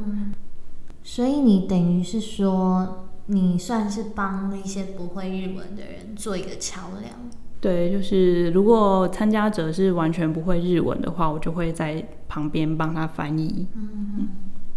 [1.05, 7.13] 所以你等于是说，你算是帮那些不会日文的人做一个桥梁。
[7.61, 13.67] 对，就是如果参加者是完全不会日文的话，我就会在旁边帮他翻译。
[13.75, 14.29] 嗯，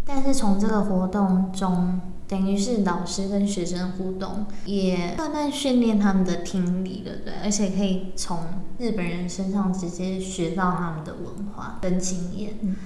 [0.04, 7.32] 但是从这个活动中，等于是老师跟学生互动，也慢慢训练他们的听力，对不对？
[7.42, 8.38] 而且可以从
[8.78, 12.76] 日本人身上直接学到他们的文化跟经验。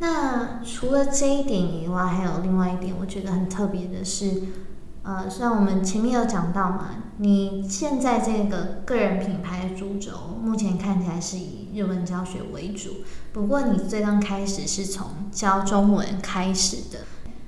[0.00, 4.42] 那除了这一点以外，还有另外一点，我觉得很特别的是。
[5.04, 12.98] 呃，虽然我们前面有讲到嘛，你现在这个个人品牌的主轴，目前看起来是以日文教学为主。
[13.32, 17.00] 不过你最刚开始是从教中文开始的，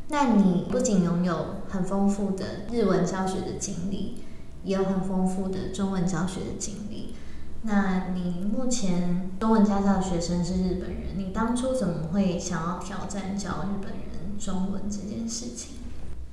[0.09, 4.25] 那你不仅拥有很丰富的日文教学的经历，
[4.65, 7.15] 也有很丰富的中文教学的经历。
[7.63, 15.77] 那你目前中文家教的学生是日本人，你当初怎么会想要挑战教日本人中文这件事情？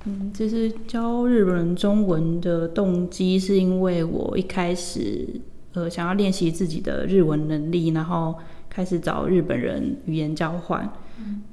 [0.04, 5.28] 嗯，其实教日本人中文的动机是因为我一开始
[5.74, 8.34] 呃想要练习自己的日文能力，然后
[8.68, 10.92] 开始找日本人语言交换，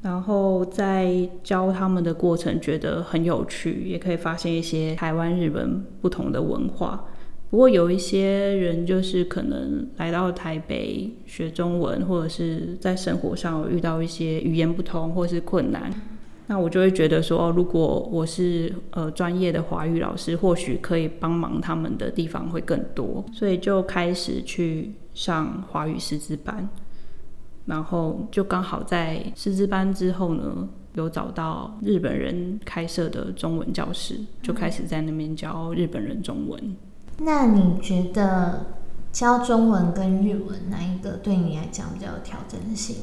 [0.01, 7.05] 然后在教他们的过程觉得很有趣，也可以发现一些台湾日本不同的文化。
[7.51, 15.91] 不过有一些人就是可能来到台北学中文，或者是在生活上遇到一些语言不通或是困难。
[16.51, 26.67] 那我就会觉得说，如果我是呃专业的华语老师，或许可以帮忙他们的地方会更多，所以就开始去上华语师资班，
[27.67, 36.75] 然后就刚好在师资班之后呢，有找到日本人开设的中文教室，就开始在那边教日本人中文。
[37.19, 38.65] 那你觉得
[39.11, 42.95] 教中文跟日文哪一个对你来讲比较有挑战性？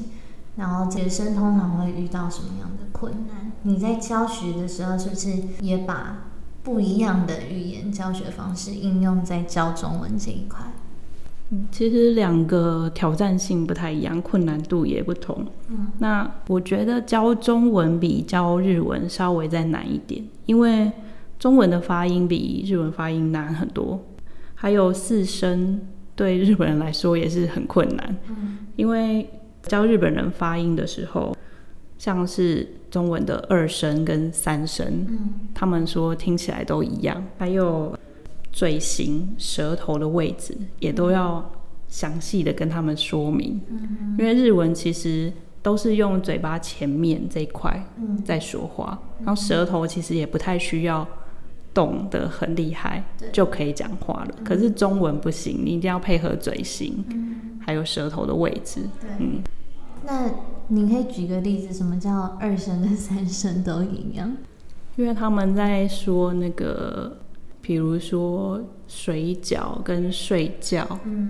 [0.57, 3.51] 然后学生通常会遇到什么样的困难？
[3.61, 5.29] 你在教学的时候，是不是
[5.61, 6.25] 也把
[6.63, 10.65] 不一样的语言教学方式应用在教中文这一块？
[11.51, 15.45] 嗯，其实两个挑战性不太一样，困难度也不同。
[15.69, 20.91] 嗯，那我觉得教中文比教日文稍微再难一点，因为
[21.37, 24.03] 中文的发音比日文发音难很多，
[24.55, 25.79] 还有四声
[26.15, 28.17] 对日本人来说也是很困难。
[28.29, 29.29] 嗯，因为。
[29.67, 31.35] 教日本人发音的时候，
[31.97, 35.05] 像是中文的二声跟三声，
[35.53, 37.23] 他们说听起来都一样。
[37.37, 37.97] 还有
[38.51, 41.51] 嘴型、舌头的位置，也都要
[41.87, 43.61] 详细的跟他们说明。
[44.17, 47.83] 因为日文其实都是用嘴巴前面这一块
[48.23, 51.07] 在说话，然后舌头其实也不太需要
[51.77, 54.35] 动得很厉害就可以讲话了。
[54.43, 57.05] 可是中文不行，你一定要配合嘴型，
[57.59, 58.81] 还有舌头的位置。
[59.19, 59.43] 嗯。
[60.03, 60.27] 那
[60.69, 64.35] 你可以举个例子，什么叫二声跟三声都一样？
[64.95, 67.15] 因为他们在说那个，
[67.61, 71.29] 比如说水饺跟睡觉，嗯，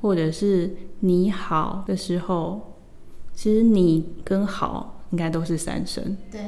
[0.00, 2.76] 或者是你好的时候，
[3.34, 6.40] 其实你跟好应该都是三声，对。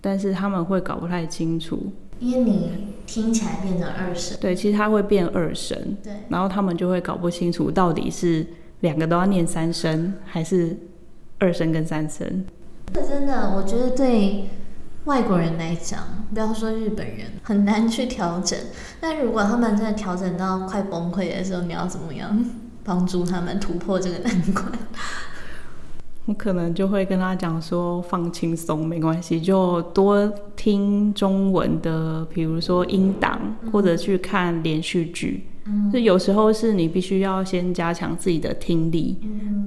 [0.00, 6.12] 但是他们会搞不太清楚，因为你听起来变成二声，对，其实它会变二声，对。
[6.28, 8.46] 然后他们就会搞不清楚到底是
[8.80, 10.76] 两个都要念三声，还是。
[11.42, 12.44] 二声跟三声，
[12.92, 14.50] 真的，我觉得对
[15.06, 18.58] 外国人来讲，不要说日本人，很难去调整。
[19.00, 22.44] 但如果他们真的调整到快崩溃的时候，你要怎么样
[22.84, 24.66] 帮助他们突破这个难关？
[26.26, 33.40] 我可能就会跟他讲说，放轻松，没关系，就多听中文的，比如说英档，
[33.72, 35.46] 或者去看连续剧。
[35.92, 39.16] 就有时候是你必须要先加强自己的听力，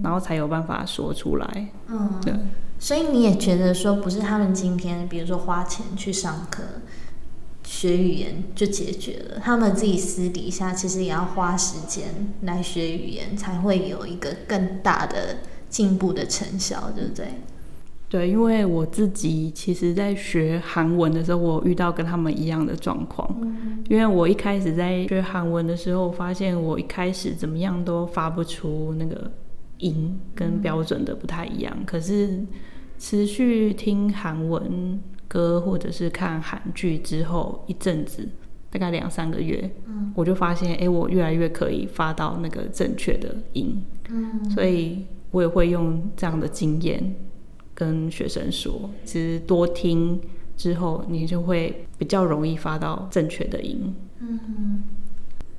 [0.03, 1.67] 然后才有办法说出来。
[1.87, 2.33] 嗯，对。
[2.77, 6.63] 所以你也觉得说，不是他们今天，比如说花钱去上课
[7.63, 15.37] 学语言就解决了，他们自己私底下其实也要花时间来学语言，才会有一个更大的。
[15.73, 17.25] 进步的成效，对不对？
[18.07, 23.27] 对，因为我自己其实，在学韩文的时候，我遇到跟他们一样的状况。
[23.41, 29.31] 嗯，因为我一开始在学韩文的时候，发现我一开始怎么样都发不出那个
[29.79, 31.75] 音，跟标准的不太一样。
[31.87, 32.45] 可是
[32.99, 38.29] 持续听韩文歌或者是看韩剧之后，一阵子，
[38.69, 43.83] 大概两三个月，嗯，我就发现，哎，我越来越可以发到那个正确的音。
[44.11, 45.03] 嗯，所以。
[45.33, 47.15] 我也会用这样的经验
[47.73, 50.21] 跟学生说，其实多听
[50.55, 53.95] 之后，你就会比较容易发到正确的音。
[54.19, 54.83] 嗯，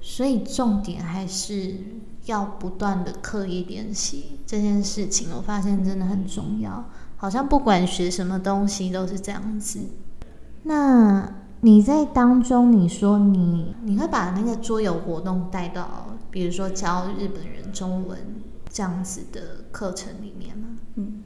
[0.01, 1.75] 所以重点还是
[2.27, 5.31] 要不断的刻意练习这件事情。
[5.37, 9.81] 我发现真的很重要，好像不管学什么东西都是这样子。
[10.63, 18.17] 那你在当中，你说你你会把那个桌游活动带到，比如说教日本人中文。
[18.75, 20.67] 这样子的课程里面吗？
[20.97, 21.23] 嗯，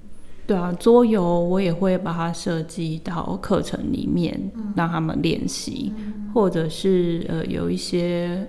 [0.46, 4.38] 对啊，桌游我也会把它设计到课程里面，
[4.76, 5.94] 让他们练习，
[6.34, 8.46] 或者是呃有一些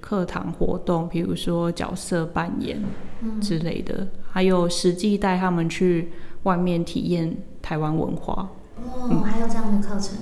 [0.00, 2.80] 课堂活动，比如说角色扮演
[3.42, 6.12] 之类的，还有实际带他们去
[6.44, 8.48] 外面体验台湾文化。
[8.76, 10.16] 哦，还有这样的课程？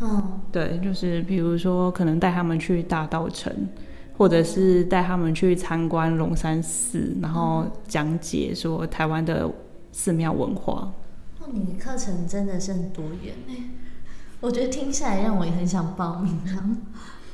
[0.00, 3.52] 嗯，对，就是比如说可能带他们去大道城。
[4.18, 9.48] 或者是带他们去参观龙山寺，然后讲解说台湾的
[9.92, 10.92] 寺庙文化。
[11.40, 13.54] 哦，你的课程真的是很多元哎，
[14.40, 16.76] 我觉得听起来让我也很想报名啊。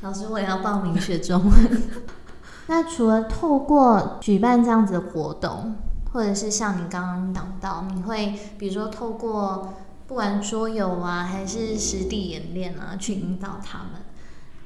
[0.03, 1.83] 老师，我也要报名学中文。
[2.69, 5.77] 那除了透过举办这样子的活动，
[6.13, 9.73] 或者是像你刚刚讲到，你会比如说透过
[10.07, 14.03] 不管桌游啊，还是实地演练啊，去引导他们。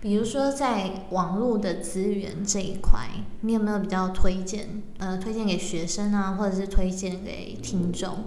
[0.00, 3.08] 比如说，在网络的资源这一块，
[3.40, 4.80] 你有没有比较推荐？
[4.98, 8.24] 呃，推荐给学生啊，或者是推荐给听众？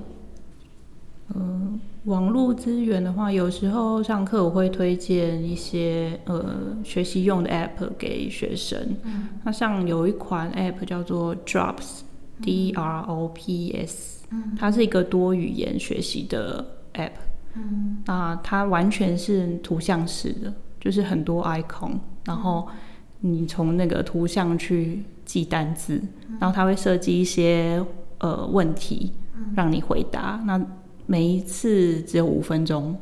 [1.34, 8.98] 嗯，网络资源的话，有时候上课我会推荐一些呃学习用的 App 给学生。
[9.04, 16.66] 嗯，那像有一款 App 叫做 Drops，D R O P S，嗯，它是一个多语言学习的
[16.96, 17.12] App。
[17.56, 20.54] 嗯，那它完全是图像式的。
[20.82, 21.92] 就是很多 icon，
[22.26, 22.68] 然后
[23.20, 26.02] 你从那个图像去记单字，
[26.40, 27.80] 然后他会设计一些
[28.18, 29.14] 呃问题
[29.56, 30.42] 让你回答。
[30.44, 30.60] 那
[31.06, 32.98] 每一次只有五分钟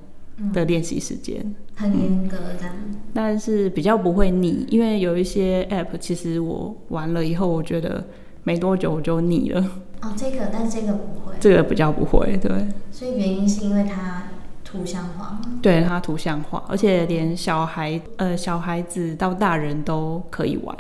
[0.52, 2.70] 的练习时间，很严格的，
[3.14, 8.06] 但是比较不会腻，因为有一些 app 其实我玩了以后，我觉得
[8.44, 9.62] 没多久我就腻了。
[10.02, 12.52] 哦，这个，但是这个不会，这个比较不会，对。
[12.92, 14.24] 所以原因是因为它。
[14.72, 20.78] 图像化，对它图像化，而且连小孩呃小孩子到大人都可以玩。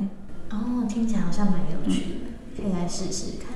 [0.51, 3.49] 哦，听起来好像蛮有趣的，可以来试试看。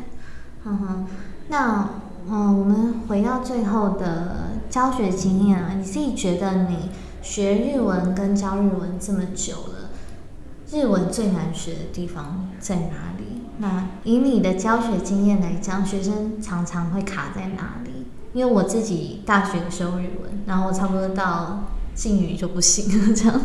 [0.63, 1.05] 哼哼，
[1.49, 1.89] 那
[2.27, 6.89] 嗯，我们回到最后的教学经验啊，你自己觉得你
[7.21, 9.89] 学日文跟教日文这么久了，
[10.71, 13.43] 日文最难学的地方在哪里？
[13.59, 17.91] 那以你的教学经验来讲，学生常常会卡在哪里？
[18.33, 23.41] 因为我自己大学修日文，然后差不多到敬语就不行了， 这样。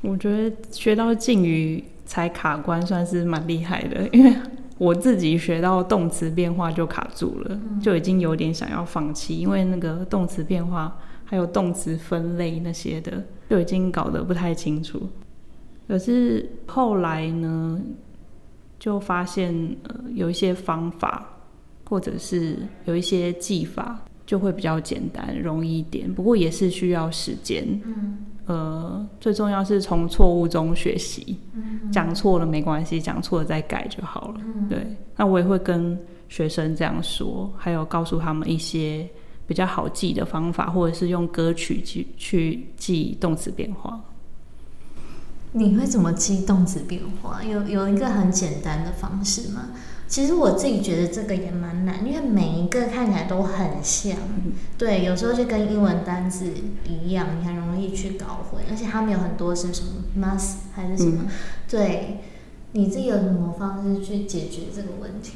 [0.00, 4.08] 我觉得学到敬语才卡关，算是蛮厉害的。
[4.08, 4.36] 因为
[4.76, 9.38] 我自己学到动词变化就卡住了，就已经有点想要放弃。
[9.38, 15.08] 因为那个动词变化还有动词分类那些的，就已经搞得不太清楚。
[15.86, 17.80] 可是后来呢，
[18.80, 21.37] 就发现呃有一些方法。
[21.88, 27.66] 或者是有一些技法就会比较简单容易一点，不过也是需要时间。
[27.84, 31.38] 嗯，呃，最重要是从错误中学习。
[31.54, 34.40] 嗯，讲错了没关系，讲错了再改就好了。
[34.44, 34.86] 嗯，对。
[35.16, 39.08] 那我也会跟学生这样说，还有告诉他们一些
[39.46, 43.98] 比较好记的方法，或者是用歌曲去去记动词变化。
[45.52, 47.42] 你会怎么记动词变化？
[47.42, 49.70] 有有一个很简单的方式吗？
[50.08, 54.16] 其实我自己觉得这个也蛮难，因为每一个看起来都很像，
[54.78, 56.50] 对，有时候就跟英文单字
[56.88, 61.26] 一样，你很容易去搞混，而且他们有很多是什么 must 还是什么，
[61.68, 62.20] 对，
[62.72, 65.34] 你自己有什么方式去解决这个问题？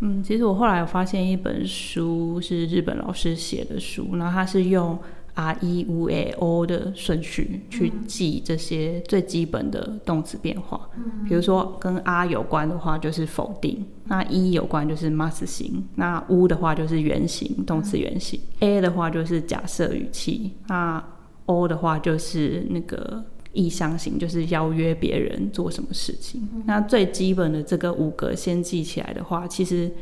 [0.00, 4.98] 嗯，其实我后来有发现一本书是日本老师写的书，然后他是用。
[5.36, 10.88] R E U A O 的顺序去记这些最基本的动词变化，
[11.28, 21.04] 比如说跟 R 有关的话就是否定，那 E 有关就是 must 型，那 U 的话就是原型，动词原形，A 的话就是假设语气，那
[21.44, 23.22] O 的话就是那个
[23.52, 26.48] 意向型，就是邀约别人做什么事情。
[26.64, 29.92] 那最基本的这个五个先记起来的话，其实。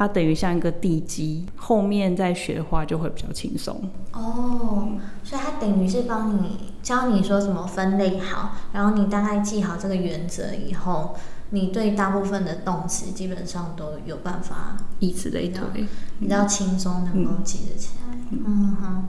[0.00, 3.78] 它等于像一个地基，后面再学的话就会比较轻松。
[4.14, 4.92] 哦，
[5.22, 11.14] 所以它等于是帮你教你说怎么分类好，然后你大概记好这个原则以后，
[11.50, 15.84] 你对大部分的动词基本上都有办法，以此类推，
[16.18, 18.16] 比较轻松能够记得起来。
[18.30, 19.04] 嗯哼。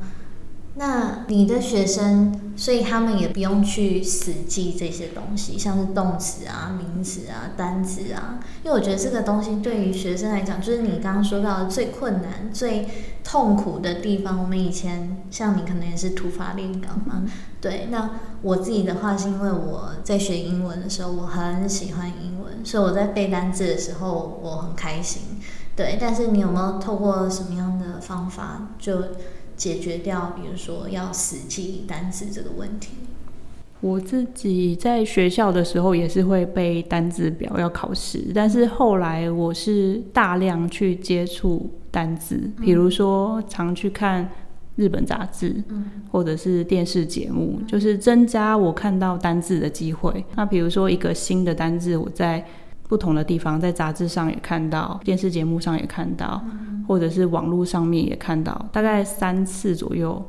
[0.76, 12.88] 那你的学生，所以他们也不用去死记这些东西，像是动词啊、名词啊、单词啊，因为我觉得这个东西对于学生来讲，就是你刚刚说到的最困难、最
[13.22, 14.41] 痛苦的地方。
[14.41, 17.24] 我们以前像你可能也是土法炼钢嘛，
[17.59, 17.89] 对。
[17.91, 18.11] 那
[18.41, 25.22] 我自己的话，是因为我在学英文的时候，我很喜欢英文，所以我在背单词的时候我很开心，
[25.76, 25.97] 对。
[25.99, 29.03] 但是你有没有透过什么样的方法就？
[29.62, 32.93] 解决掉，比如说要死记单词这个问题。
[33.80, 44.28] 我自己在学校的时候也是会背单字表要考试，但是后来我是大量去接触单字，比如说常去看
[44.78, 45.64] 日本杂志，
[46.12, 50.26] 或者是电视节目，就是增加我看到单字的机会。
[50.36, 52.43] 那比如说一个新的单字，我在
[52.92, 56.44] 不同的地方，在杂志上也看到，电视节目上也看到。
[56.88, 60.22] 或者是网络上面也看到，大概三次左右，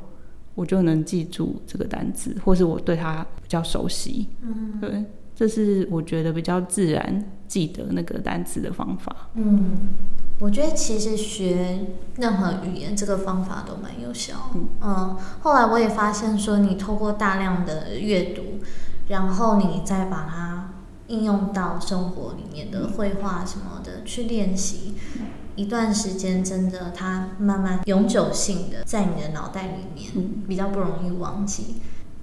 [0.55, 4.29] 我就能记住这个单词，或是我对它比较熟悉。
[4.41, 5.03] 嗯，对，
[5.35, 9.13] 这是我觉得比较自然记得那个单词的方法。
[9.33, 9.89] 嗯，
[10.39, 11.79] 我觉得其实学
[12.15, 14.51] 任何语言这个方法都蛮有效。
[14.81, 18.41] 嗯，后来我也发现说，你透过大量的阅读，
[19.09, 20.69] 然后你再把它
[21.07, 24.93] 应用到生活里面的绘画什么的去练习。
[25.55, 30.11] 一段时间，真的，它慢慢永久性的在你的脑袋里面，
[30.47, 31.75] 比较不容易忘记。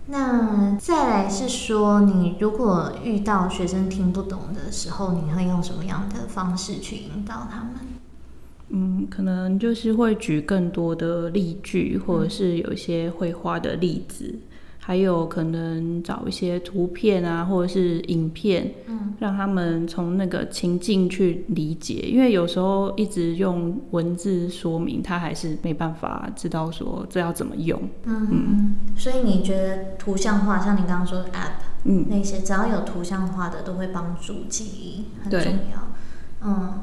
[0.06, 7.74] 那再来是说，你如果遇到学生听不懂的时候，你会用什么样的方式去引导他们？
[8.70, 14.34] 嗯，可能就是会举更多的例句，或者是有一些绘画的例子。
[14.90, 27.80] 还有可能找一些图片啊，或者是影片，嗯，让他们从那个情境去理解，因为有时候一直用文字说明，他还是没办法知道说这要怎么用。
[28.02, 28.76] 嗯嗯。
[28.96, 35.86] 所以你觉得图像化，像你刚刚说的 App，嗯，那些只要有图像化的，都会帮助记忆，很重要。
[36.44, 36.82] 嗯，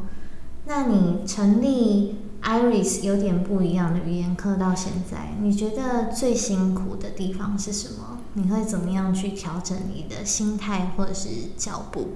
[0.65, 8.19] 那你成立？Iris 有点不一样的语言课到现在，你觉得最辛苦的地方是什么？
[8.33, 12.09] 你会怎么样去调整你的心态或者是脚步？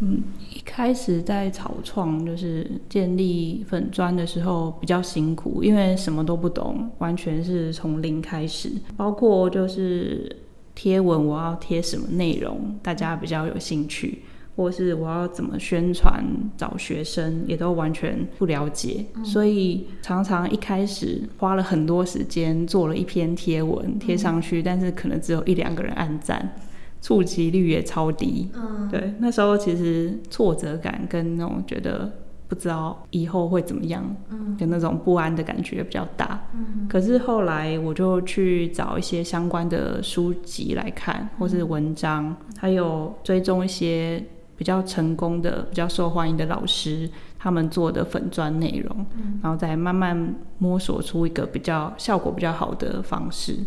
[0.00, 0.22] 嗯，
[0.54, 10.36] 一开始在草创就是建立粉砖的时候比较辛苦，因为什么都不懂，完全是从零开始，包括就是
[10.74, 14.22] 贴文我要贴什么内容，大家比较有兴趣。
[14.56, 16.24] 或是我要怎么宣传
[16.56, 26.54] 找学生，也都完全不了解，所以常常一开始花了很多时间做了一篇贴文贴上去，但是可能只有一两个人按赞，
[27.02, 28.48] 触及率也超低。
[28.54, 32.10] 嗯，对，那时候其实挫折感跟那种觉得
[32.48, 36.48] 不知道以后会怎么样，嗯，有那种不安的感觉比较大。
[36.54, 44.24] 嗯，可是后来我就去找一些相关的书籍来看，或是文章，还有追踪一些。
[44.56, 49.06] 比较成功的、比较受欢迎的老师，他们做的粉砖内容，
[49.42, 53.58] 然后再慢慢摸索出一个比较效果比较好的方式。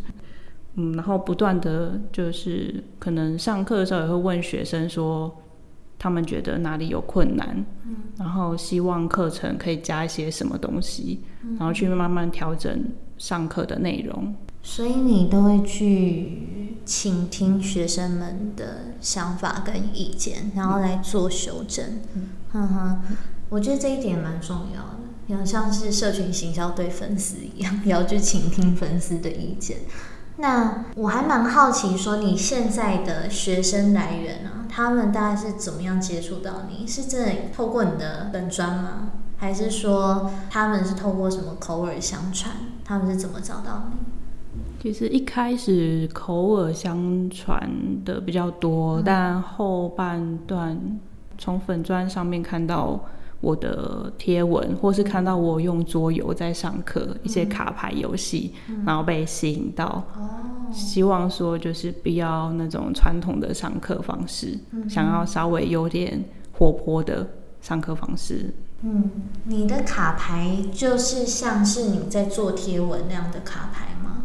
[0.75, 5.35] 嗯，然后不断的就是可能上课的时候也会问学生说，
[5.97, 7.65] 他们觉得哪里有困难，
[8.17, 11.21] 然后希望课程可以加一些什么东西，
[11.57, 12.83] 然后去慢慢调整
[13.17, 14.33] 上课的内容。
[14.71, 22.01] 所以你都会去倾听学生们的想法跟意见，然后来做修正。
[22.53, 23.01] 哼哼，
[23.49, 29.79] 我觉得这一点蛮重要的，有像是社群行销对粉丝一样，也要去倾听粉丝的意见。
[30.37, 34.67] 那我还蛮好奇，说你现在的学生来源啊。
[34.69, 36.85] 他们大概是怎么样接触到你？
[36.85, 39.13] 是真的透过你的本专吗？
[39.37, 42.53] 还是说他们是透过什么口耳相传？
[42.85, 43.97] 他们是怎么找到你？
[44.81, 47.69] 其实一开始口耳相传
[48.05, 50.79] 的比较多，但后半段
[51.37, 52.97] 从粉砖上面看到
[53.41, 58.53] 我的贴文，或是看到我用桌游在上课一些卡牌游戏，
[58.85, 60.01] 然后被吸引到，
[60.71, 64.57] 希望说就是不要那种传统的上课方式，
[64.89, 66.23] 想要稍微有点
[66.53, 67.27] 活泼的
[67.59, 68.53] 上课方式。
[68.81, 69.09] 嗯，
[69.43, 74.23] 你的卡牌就是像是你在做贴文那样的卡牌吗？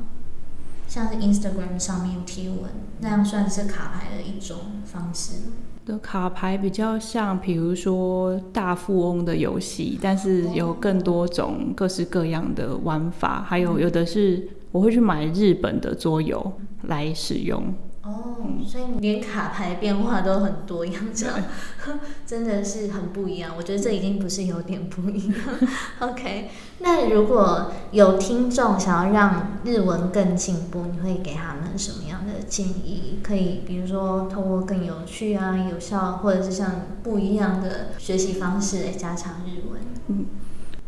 [0.95, 2.71] 像是 Instagram 上面贴文
[3.01, 5.43] 那样算是卡牌的一种方式？
[5.85, 16.53] 的卡牌比较像，比如说大富翁的游戏，但是有更多种各式各样的玩法，还有有的是我会去买日本的桌游
[16.85, 17.75] 来使用。
[18.07, 18.37] 哦，
[18.67, 21.37] 所以连卡牌变化都很多样，这样
[22.27, 23.55] 真的是很不一样。
[23.57, 25.37] 我觉得这已经不是有点不一样。
[26.01, 26.51] OK，
[26.81, 33.21] 那如果有听众想要让日文更进步，你会给他们什么样的建议？
[33.23, 39.81] 可以比如说通过更有趣啊、有效，或者是像不一样的学习方式来加强日文。
[40.09, 40.27] 嗯，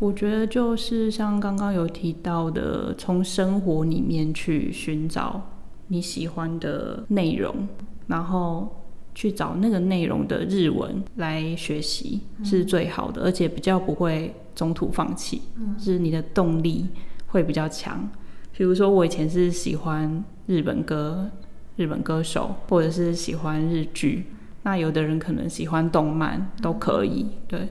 [0.01, 5.53] 我觉得就是像刚刚有提到的，从生活里面去寻找。
[5.89, 7.69] 你喜欢的内容，
[8.07, 8.69] 然后
[9.15, 15.43] 去找那个内容的日文来学习是最好的，而且比较不会中途放弃，
[15.79, 16.87] 就是你的动力
[17.27, 18.09] 会比较强。
[18.53, 21.31] 比如说，我以前是喜欢日本歌、
[21.77, 24.27] 日本歌手，或者是喜欢日剧，
[24.63, 27.69] 那有的人可能喜欢动漫，都可以，对。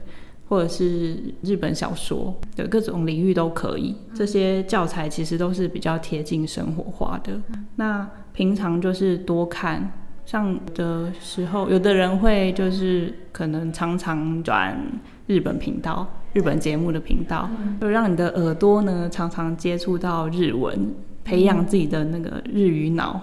[0.48, 7.40] 或者是日本小说的各种领域都可以，这些教材其实都是比较贴近生活化的。
[7.74, 9.90] 那平常就是多看，
[10.24, 14.80] 上的时候，有的人会就是可能常常转
[15.26, 20.94] 日本频道、日本节目的频道，就让你的耳朵呢常常接触到日文，
[21.24, 23.20] 培养自己的那个日语脑，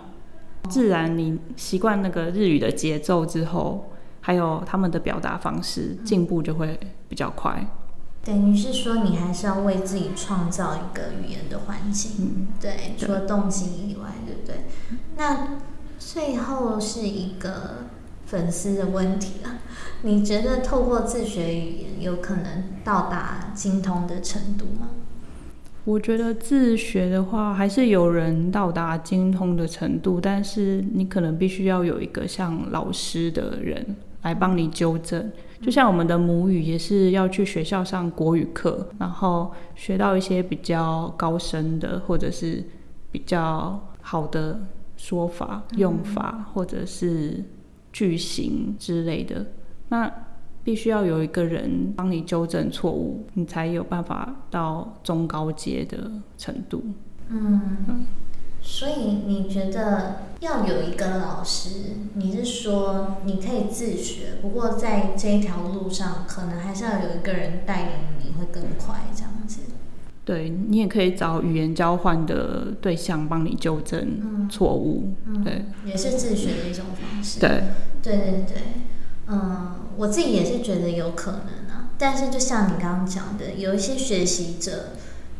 [0.69, 3.89] 自然你习惯那个日语的节奏之后。
[4.25, 7.67] 还有他们的表达方式进步就会比较快。
[8.23, 12.47] 等于是说，你还是要为自己创造一个语言的环境。
[12.57, 14.61] 对，除了动机以外，对不对？
[15.17, 15.57] 那
[15.99, 17.83] 最后是一个
[18.25, 19.59] 粉丝的问题了。
[20.03, 24.91] 你觉得透过自学语言，有可能到达精通的程度吗？
[25.83, 33.97] 我觉得自学的话，还是有人到达精通的程度，但是你可能必须要有一个像老师的人。
[34.23, 42.63] 来帮你纠正，就像我们的母语也是要去学校上国语课，然后学到一些比较高深的或者是
[43.11, 44.59] 比较好的
[44.97, 47.43] 说法、用法，或者是
[47.91, 49.45] 句型之类的。
[49.89, 50.11] 那
[50.63, 56.83] 必须要有一个人帮你纠正错误，你才有办法到中高阶的程度。
[57.27, 58.05] 嗯。
[58.65, 61.69] 所以你觉得要有一个老师，
[62.13, 67.91] 你是说你可以自学，不过在这一条路上，可能还是要有一个人带领
[68.23, 69.59] 你会更快这样子。
[70.25, 77.41] 对你也可以找语言交换的对象帮你纠正错误，对，也是自学的一种方式。
[77.41, 77.63] 对，
[78.01, 78.61] 对对对，
[79.27, 84.93] 嗯，我自己也是觉得有可能啊，但是就像你刚刚讲的，有一些学习者。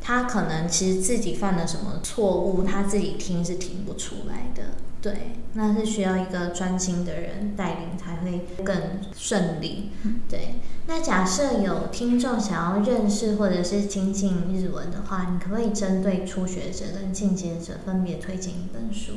[0.05, 4.71] 他可能其实自己犯了什么错误，他自己听是听不出来的。
[5.01, 8.75] 对，那是需要一个专心的人带领才会更
[9.15, 9.91] 顺利。
[10.29, 10.55] 对，
[10.87, 19.13] 那假设有听众想要认识或者是精进日文的话，你可不可以针对初学者跟进阶者分别推荐一本书？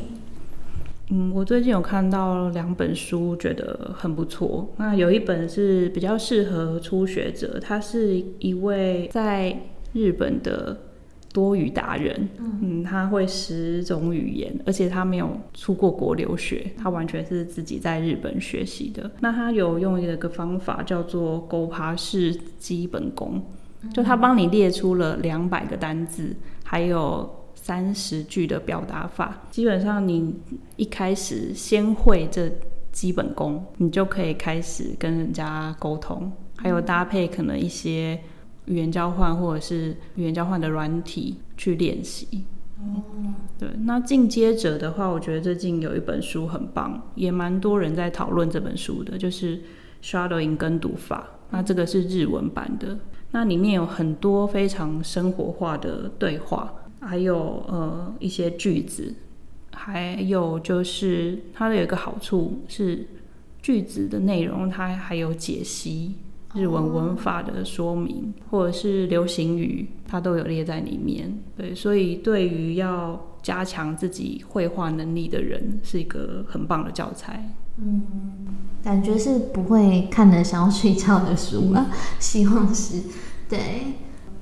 [1.11, 4.69] 嗯，我最近有看到两本书，觉得很不错。
[4.77, 9.57] 那有一本是比较适合初学者，他是一位在。
[9.97, 10.79] 日本的
[11.33, 19.11] 多语达人，嗯，他会十种语言，而且他没有出过国留学，他完全是自己在日本学习的。
[19.21, 23.43] 那他有用一个方法叫做勾爬式基本功，
[23.95, 29.47] 就他帮你列出了两百个单字，还有三十句的表达法。
[29.51, 30.35] 基本上你
[30.77, 32.51] 一开始先会这
[32.93, 38.21] 基本功，你就可以开始跟人家沟通，还有搭配可能一些。
[38.67, 42.45] 语言交换或者是语言交换的软体去练习。
[42.79, 43.03] 哦，
[43.59, 49.59] 对，那进阶者的话，我觉得最近有一本书很棒，也蛮多人在讨论这本书的，就是
[50.03, 51.27] 《Shadowing》跟读法。
[51.51, 52.99] 那这个是日文版的，
[53.31, 59.15] 那里面有很多非常生活化的对话，还有呃一些句子，
[59.73, 63.07] 还有就是它的有一个好处是。
[63.63, 66.15] 句子的内容，它还有解析
[66.57, 71.39] 日文文法的说明，或者是流行语，它都有列在里面。
[71.57, 77.55] 对，所以对于要加强自己绘画能力的人，是一个很棒的教材。
[77.79, 78.03] 嗯，
[78.83, 81.87] 感觉是不会看得想要睡觉的书啊，
[82.19, 83.03] 希望是。
[83.49, 83.93] 对，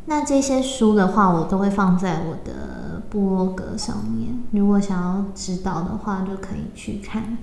[0.06, 4.38] 那这些书的话，我都会放在我的部落格上面。
[4.52, 7.36] 如果想要知道的话，就可以去看。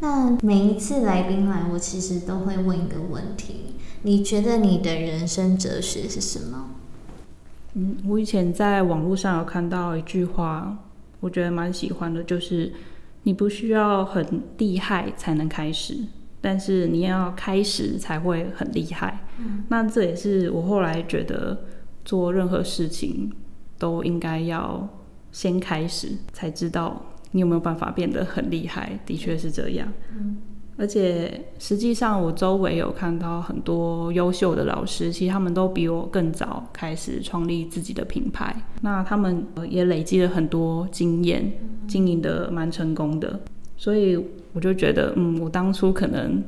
[0.00, 6.70] 那每一次来宾来，我其实都会问一个问题：你觉得你的人生哲学是什么？
[7.74, 10.78] 嗯，我以前在网络上有看到一句话，
[11.20, 12.72] 我觉得蛮喜欢的，就是。
[13.26, 14.24] 你不需要很
[14.56, 15.98] 厉害才能开始，
[16.40, 19.18] 但是你要开始才会很厉害。
[19.38, 21.64] 嗯，那这也是我后来觉得
[22.04, 23.32] 做任何事情
[23.78, 24.88] 都应该要
[25.32, 28.96] 先开始，才知道你有没有办法变得很厉害。
[29.04, 29.92] 的确是这样。
[30.16, 30.36] 嗯。
[30.78, 38.54] 而且实际上，我周围有看到很多优秀的老师，其实他们都比我更早开始创立自己的品牌。
[38.82, 41.50] 那他们也累积了很多经验，
[41.88, 43.40] 经营的蛮成功的。
[43.78, 44.22] 所以
[44.52, 46.42] 我就觉得，嗯，我当初可能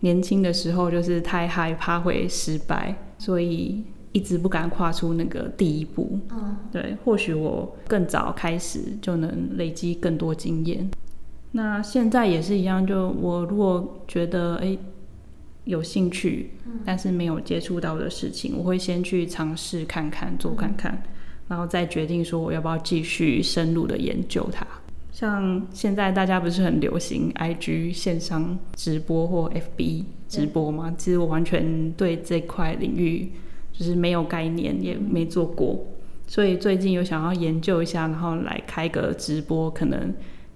[0.00, 6.18] 年轻的时候就是太害怕会失败，所以一直不敢跨出那个第一步。
[6.30, 10.90] 嗯，对，或许我更早开始就能累积更多经验。
[11.56, 14.76] 那现在也是一样，就我如果觉得哎
[15.62, 16.50] 有兴趣，
[16.84, 21.00] 但是没有接触到的事情，我会先去尝试看看，做看看，
[21.46, 24.66] 然后再决定说我要不要继续深入的研究它。
[25.12, 30.92] 像现在大家不是很流行 IG 线上直播或 FB 直播吗？
[30.98, 33.30] 其实我完全对这块领域
[33.72, 35.86] 就是没有概念，也没做过，
[36.26, 40.12] 所以最近有想要研究一下，然后来开个直播，可能。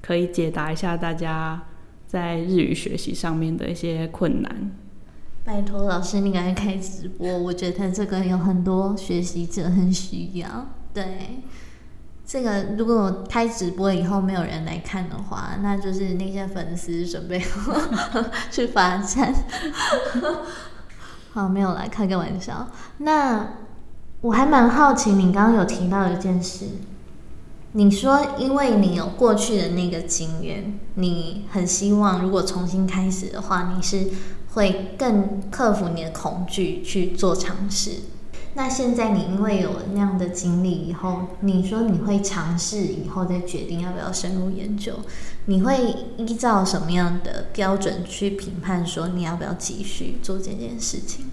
[0.09, 1.61] 可以解答一下大家
[2.07, 4.71] 在日语学习上面的一些困难。
[5.45, 10.69] 拜托老师，你赶快开直播，我觉得这个有很多学习者很需要。
[10.95, 11.43] 对，
[12.25, 17.39] 这个如果开直播以后没有人来看的话，那就是那些粉丝准备
[18.51, 19.35] 去发展。
[21.33, 22.67] 好，没有来开个玩笑。
[22.97, 23.47] 那
[24.23, 26.65] 我还蛮好奇，你刚刚有提到一件事。
[27.73, 34.09] 你说，因为你有过去的那个经验，你很希望如果重新开始的话，你是
[34.55, 37.91] 会更克服你的恐惧去做尝试。
[38.55, 44.95] 那现在你因为有了那样的经历以后，你说你会尝试以后再决定要不要深入研究，
[45.45, 51.27] 你会依照什么样的标准去评判说你要不要继续做这件事情？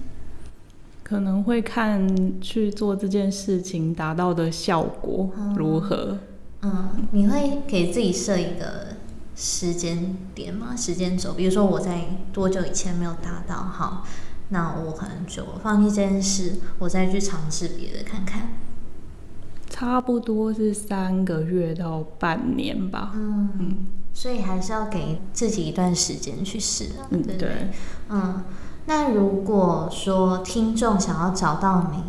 [1.07, 6.17] 可能会看去做这件事情达到的效果如何。
[6.63, 8.87] 嗯，你会给自己设一个
[9.35, 10.75] 时间点吗？
[10.75, 14.03] 时间轴，比如说我在多久以前没有达到，好，
[14.49, 18.49] 那我可能就放弃这件事，我再去尝试别的看看。
[19.69, 23.11] 差不多是三个月到半年吧。
[23.13, 23.77] 嗯嗯，
[24.11, 26.85] 所以还是要给自己一段时间去试。
[27.11, 27.67] 嗯，对。
[28.09, 28.43] 嗯。
[28.87, 32.03] 那如果说听众想要找到你，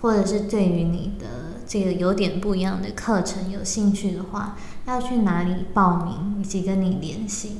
[0.00, 1.26] 或者是对于你的
[1.66, 4.56] 这个有点不一样的课程有兴趣的话，
[4.86, 7.58] 要去哪里报名以及跟你联系？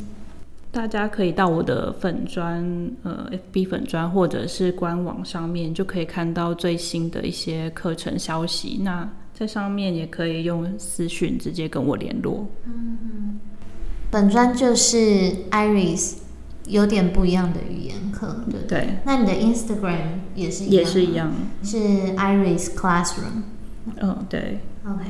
[0.72, 8.80] 大家可以到我的粉砖，呃，FB 粉砖或者是官网上面，就可以看到最新的一些课程消息。
[8.82, 12.46] 那在上面也可以用私讯直接跟我联络。
[12.64, 13.38] 嗯，
[14.10, 14.98] 本专就是
[15.50, 16.25] Iris。
[16.66, 18.98] 有点不一样的语言课，对对。
[19.04, 21.78] 那你的 Instagram 也是也是一样，是
[22.16, 23.42] Iris Classroom。
[24.00, 24.60] 嗯，对。
[24.84, 25.04] OK，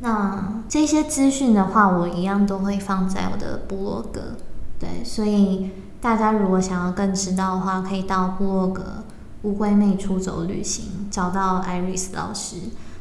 [0.00, 4.36] 那这些资讯的话，我一样都会放在我的部落格。
[4.78, 5.70] 对，所以
[6.00, 9.04] 大家如果想要更知道的话，可以到部落格
[9.42, 12.56] “乌龟妹出走旅行”找到 Iris 老师。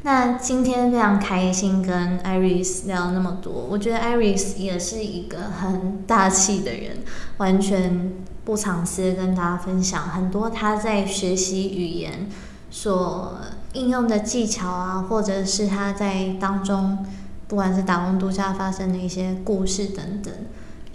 [0.05, 6.97] 那今天非常开心跟 Iris 聊那么多，我觉得 Iris 也是一个很大气的人，
[7.37, 12.29] 完全不藏私跟大家分享很多他在学习语言
[12.69, 13.39] 所
[13.73, 17.03] 应用的技巧啊，或者是他在当中
[17.47, 20.31] 不管是打工度假发生的一些故事等等。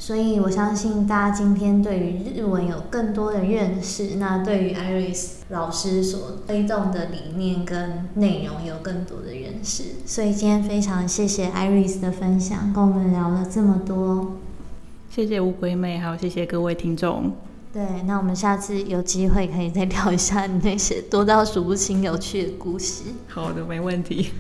[0.01, 9.83] 所以我相信大家今天对于日文有更多的认识，那对于 Iris 老师所推动的理念跟内容有更多的认识。
[10.07, 14.39] 所以今天非常谢谢 Iris 的分享，跟我们聊了这么多。
[15.11, 17.33] 谢谢乌龟妹，还有谢谢各位听众。
[17.71, 23.03] 对，那我们下次有机会可以再聊一下你那些多到数不清有趣的故事。
[23.29, 24.31] 好的，没问题。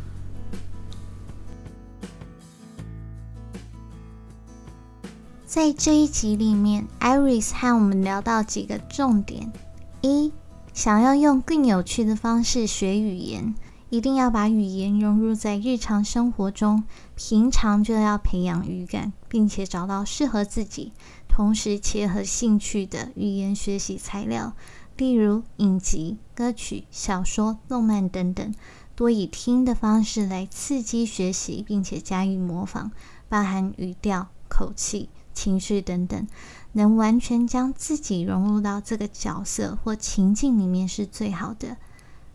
[5.51, 9.53] 在这一集里面，Iris 和我们聊到几个重点：
[10.01, 10.33] 一、
[10.73, 13.57] 想要用更有趣的方式学语言，
[13.89, 16.85] 一定要把语言融入在日常生活中，
[17.17, 20.93] 平常就要培养语感，并且找到适合自己、
[21.29, 24.53] 同时切合兴趣的语言学习材料，
[24.97, 28.55] 例如影集、歌曲、小说、动漫等等，
[28.95, 32.93] 多以听的方式来刺激学习，并且加以模仿，
[33.29, 35.09] 包含语调、口气。
[35.41, 36.29] 情绪等等，
[36.73, 41.79] 能完全将自己融入到这个角色或情境里面是最好的。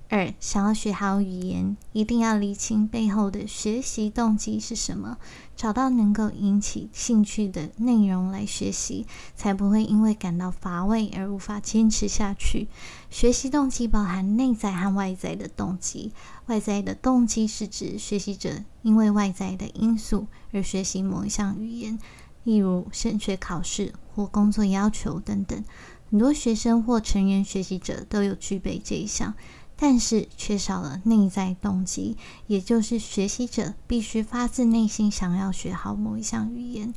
[0.10, 5.18] 二，想要学好语言，一定要理清背后的学习动机是什么，
[5.56, 12.68] 找到能够引起兴趣的内容来学习，才不会因为感到乏味而无法坚持下去。
[13.12, 16.12] 学习动机包含内在和外在的动机。
[16.48, 21.98] 外在的动机是指学习者因为外在的因素而学习某一项语言。
[22.46, 25.62] 例如升学考试或工作要求等等，
[26.10, 29.34] 很多学生或成人学习者都有具备这一项，
[29.76, 32.16] 但是缺少了内在动机，
[32.48, 36.94] 也就是学习者必须发自内心想要学好某一项语言，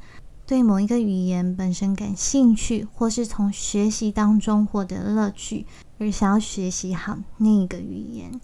[0.46, 5.66] 对某一个语言本身感兴趣，或是从学习当中获得乐趣，
[5.98, 8.40] 而想要学习好那个语言。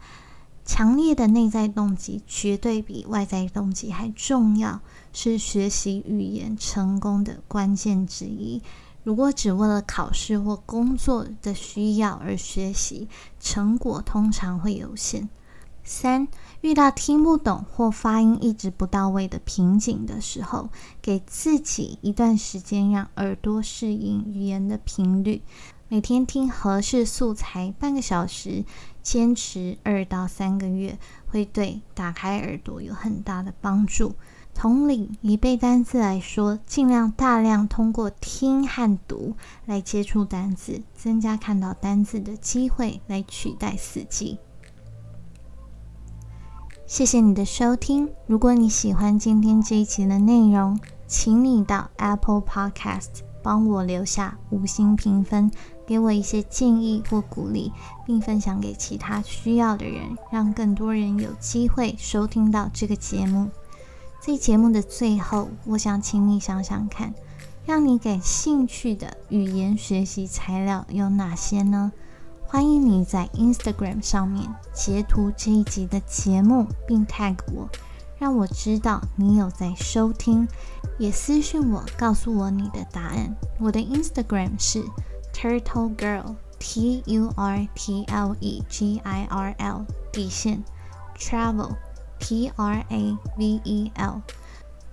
[0.66, 4.80] 强烈的内在动机绝对比外在动机还重要，
[5.14, 8.60] 是学习语言成功的关键之一。
[9.04, 13.08] 如果只为了考试或工作的需要而学习，
[13.40, 15.28] 成果通常会有限。
[15.84, 16.26] 三、
[16.62, 20.68] 遇到听不懂或发音一直不到位的瓶颈的时候，
[21.00, 25.42] 给自己一段时间，让耳朵适应语言的频率。
[25.88, 28.64] 每天听合适素材半个小时。
[29.02, 34.14] 坚持二到三个月，会对打开耳朵有很大的帮助。
[34.54, 39.34] 同理，以背单词来说，尽量大量通过听和读
[39.66, 44.38] 来接触单词，增加看到单词的机会，来取代死记。
[46.86, 48.08] 谢谢你的收听。
[48.26, 55.50] 如果你喜欢今天这一期的内容，请你到 Apple Podcast 帮我留下五星评分。
[55.86, 57.70] 给我一些建议或鼓励，
[58.06, 63.50] 并分享给其他需要的人，让更多人有机会收听到这个节目。
[64.26, 67.12] 在节目的最后，我想请你想想看，
[67.66, 71.92] 让你感兴趣的语言学习材料有哪些呢？
[72.46, 77.68] 欢迎你在 Instagram 上面截图这一集的节目，并 tag 我，
[78.18, 80.48] 让我知道你有在收听，
[80.98, 83.36] 也私信我告诉我你的答案。
[83.60, 84.82] 我的 Instagram 是。
[85.34, 90.64] Turtle Girl T U R T L E G I R L 底线
[91.18, 91.74] Travel
[92.24, 94.22] P R A V E L。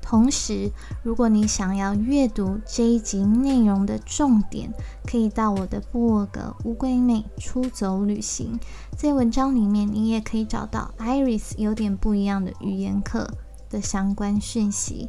[0.02, 0.70] 同时，
[1.02, 4.74] 如果你想要阅读这一集内容的重点，
[5.10, 8.60] 可以到我的部落格“乌龟妹出走旅行”。
[8.98, 13.30] 在文章里面，你也可以找到 Iris 有点不一样的语言课
[13.70, 15.08] 的相关讯息。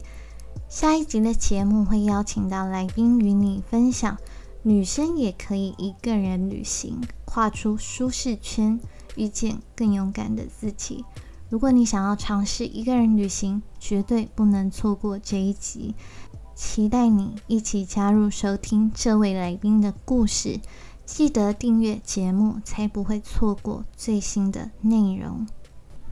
[0.68, 4.16] 下一集的节目会邀请到来宾与你分享。
[4.62, 8.78] 女生也可以一个人旅行，跨出舒适圈，
[9.16, 11.04] 遇见更勇敢的自己。
[11.52, 15.94] 如果你想要尝试一个人旅行，绝对不能错过这一集。
[16.54, 20.60] 期待你一起加入收听这位来宾的故事。
[21.04, 25.46] 记得订阅节目，才不会错过最新的内容。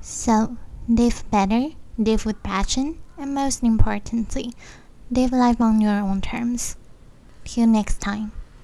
[0.02, 4.52] So live better, live with passion, and most importantly,
[5.08, 6.72] live life on your own terms.
[7.46, 8.39] Till next time.